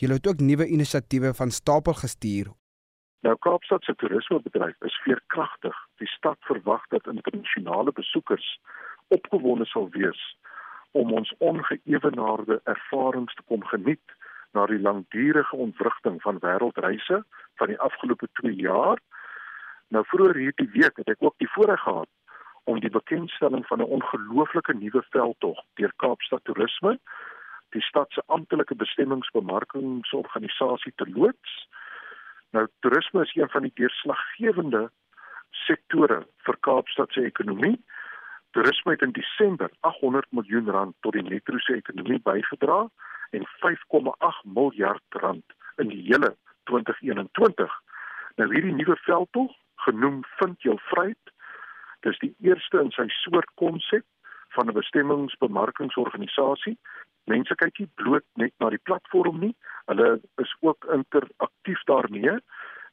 [0.00, 2.52] Julle het ook nuwe inisiatiewe van stapel gestuur.
[3.26, 5.76] Nou Kaapstad se toerismebedryf is veerkragtig.
[5.98, 8.46] Die stad verwag dat internasionale besoekers
[9.08, 10.22] opgewonde sal wees
[10.92, 14.16] om ons ongeëwenaarde ervarings te kom geniet
[14.52, 17.24] na die langdurige ontwrigting van wêreldreise
[17.60, 18.98] van die afgelope 2 jaar.
[19.88, 22.08] Nou vroeër hierdie week het ek ook die voorreg gehad
[22.64, 26.98] om die bekendstelling van 'n ongelooflike nuwe veldtog deur Kaapstad Toerisme,
[27.70, 31.68] die stad se amptelike bestemmingsbemarkingsorganisasie te loods.
[32.50, 34.90] Nou toerisme is een van die deurslaggewende
[35.50, 37.84] sektore vir Kaapstad se ekonomie.
[38.52, 42.88] Toerisme het in Desember 800 miljoen rand tot die metro se ekonomie bygedra
[43.30, 46.34] en 5,8 miljard rand in die hele
[46.68, 47.76] 2021.
[48.36, 49.54] Nou hierdie nuwe veldtog,
[49.86, 51.32] genoem Vind jou vryheid,
[52.04, 54.04] dis die eerste in sy soort konsep
[54.56, 56.76] van 'n bestemmingsbemarkingsorganisasie.
[57.24, 62.36] Mense kyk nie bloot net na die platform nie, hulle is ook interaktief daarmee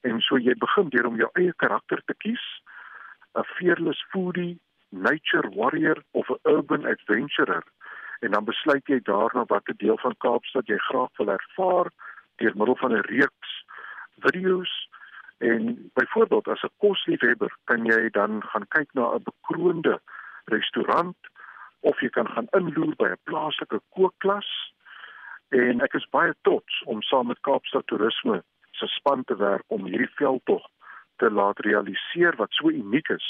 [0.01, 2.45] en so jy begin deur om jou eie karakter te kies.
[3.35, 4.59] 'n Fearless foodie,
[4.89, 7.63] nature warrior of 'n urban adventurer.
[8.19, 11.91] En dan besluit jy daarna watter deel van Kaapstad jy graag wil ervaar
[12.35, 13.65] deur middel van 'n reeks
[14.19, 14.89] video's.
[15.37, 20.01] En byvoorbeeld as 'n kosliefhebber kan jy dan gaan kyk na 'n bekroonde
[20.45, 21.17] restaurant
[21.79, 24.49] of jy kan gaan inloer by 'n plaaslike kookklas
[25.49, 29.85] en ek is baie trots om saam met Kaapstad Toerisme se span te werk om
[29.85, 30.65] hierdie veldtog
[31.15, 33.27] te laat realiseer wat so uniek is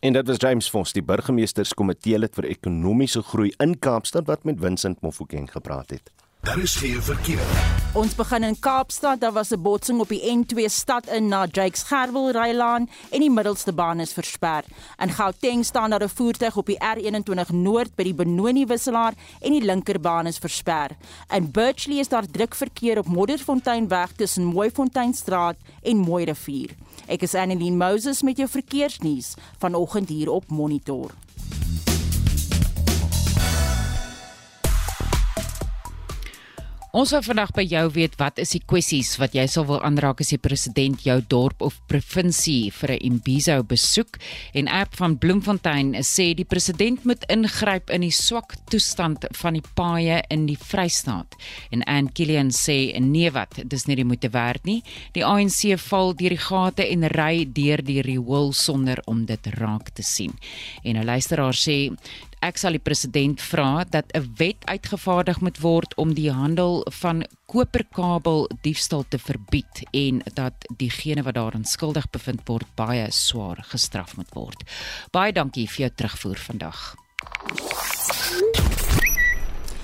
[0.00, 4.56] En dit was James Vos, die burgemeesterskomitee lid vir ekonomiese groei in Kaapstad wat met
[4.62, 6.08] Vincent Mofokeng gepraat het.
[6.40, 7.40] Daar is geen verkeer.
[7.92, 9.20] Ons begin in Kaapstad.
[9.20, 13.30] Daar was 'n botsing op die N2 stad in na Jakes Gerwel Rylaan en die
[13.30, 14.64] middelste baan is versper.
[14.98, 19.52] In Gauteng staan daar 'n voertuig op die R21 Noord by die Benoni wisselaar en
[19.52, 20.96] die linkerbaan is versper.
[21.28, 26.70] In Birchley is daar druk verkeer op Modderfonteinweg tussen Mooifonteinstraat en Mooirivier.
[27.06, 31.10] Ek is Annelien Moses met jou verkeersnuus vanoggend hier op Monitor.
[36.90, 40.24] Ons wil vandag by jou weet wat is die kwessies wat jy sal wil aanraak
[40.24, 44.18] as die president jou dorp of provinsie vir 'n imbizo besoek?
[44.54, 49.62] En app van Bloemfontein sê die president moet ingryp in die swak toestand van die
[49.76, 51.36] paaie in die Vrystaat.
[51.70, 54.82] En Ann Killian sê nee wat dis nie die moeite werd nie.
[55.12, 59.90] Die ANC val deur die gate en ry deur die riool sonder om dit raak
[59.90, 60.32] te sien.
[60.82, 61.96] En 'n luisteraar sê
[62.40, 67.24] ek sal die president vra dat 'n wet uitgevaardig moet word om die handel van
[67.46, 74.16] koperkabel diefstal te verbied en dat diegene wat daarin skuldig bevind word baie swaar gestraf
[74.16, 74.62] moet word.
[75.10, 76.94] Baie dankie vir jou terugvoer vandag.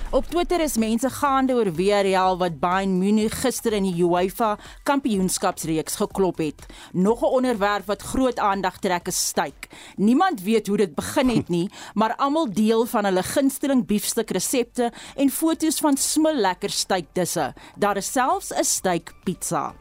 [0.09, 4.53] Op Twitter is mense gaande oor Villarreal wat Bayern Munich gister in die UEFA
[4.87, 6.63] Kampioenskapsreeks geklop het.
[6.93, 9.67] Nog 'n onderwerp wat groot aandag trek is styk.
[9.95, 14.91] Niemand weet hoe dit begin het nie, maar almal deel van hulle gunsteling biefstuk resepte
[15.15, 17.53] en foto's van smil lekker stykdisse.
[17.75, 19.73] Daar is selfs 'n styk pizza.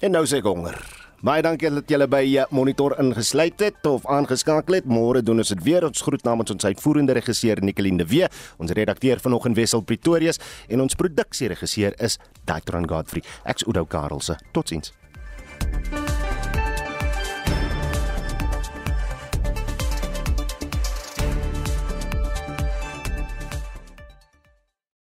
[0.00, 1.03] En nou sê ek honger.
[1.24, 4.88] Baie dankie dat julle by eh, Monitor ingesluit het of aangeskakel het.
[4.90, 5.86] Môre doen ons dit weer.
[5.88, 8.28] Ons groet namens ons uitvoerende regisseur Nicoline de Wee,
[8.60, 13.24] ons redakteur vanoggend Wessel Pretorius en ons produksieregisseur is Daitron Godfrey.
[13.48, 14.36] Ek's Udo Karelse.
[14.52, 14.92] Totsiens.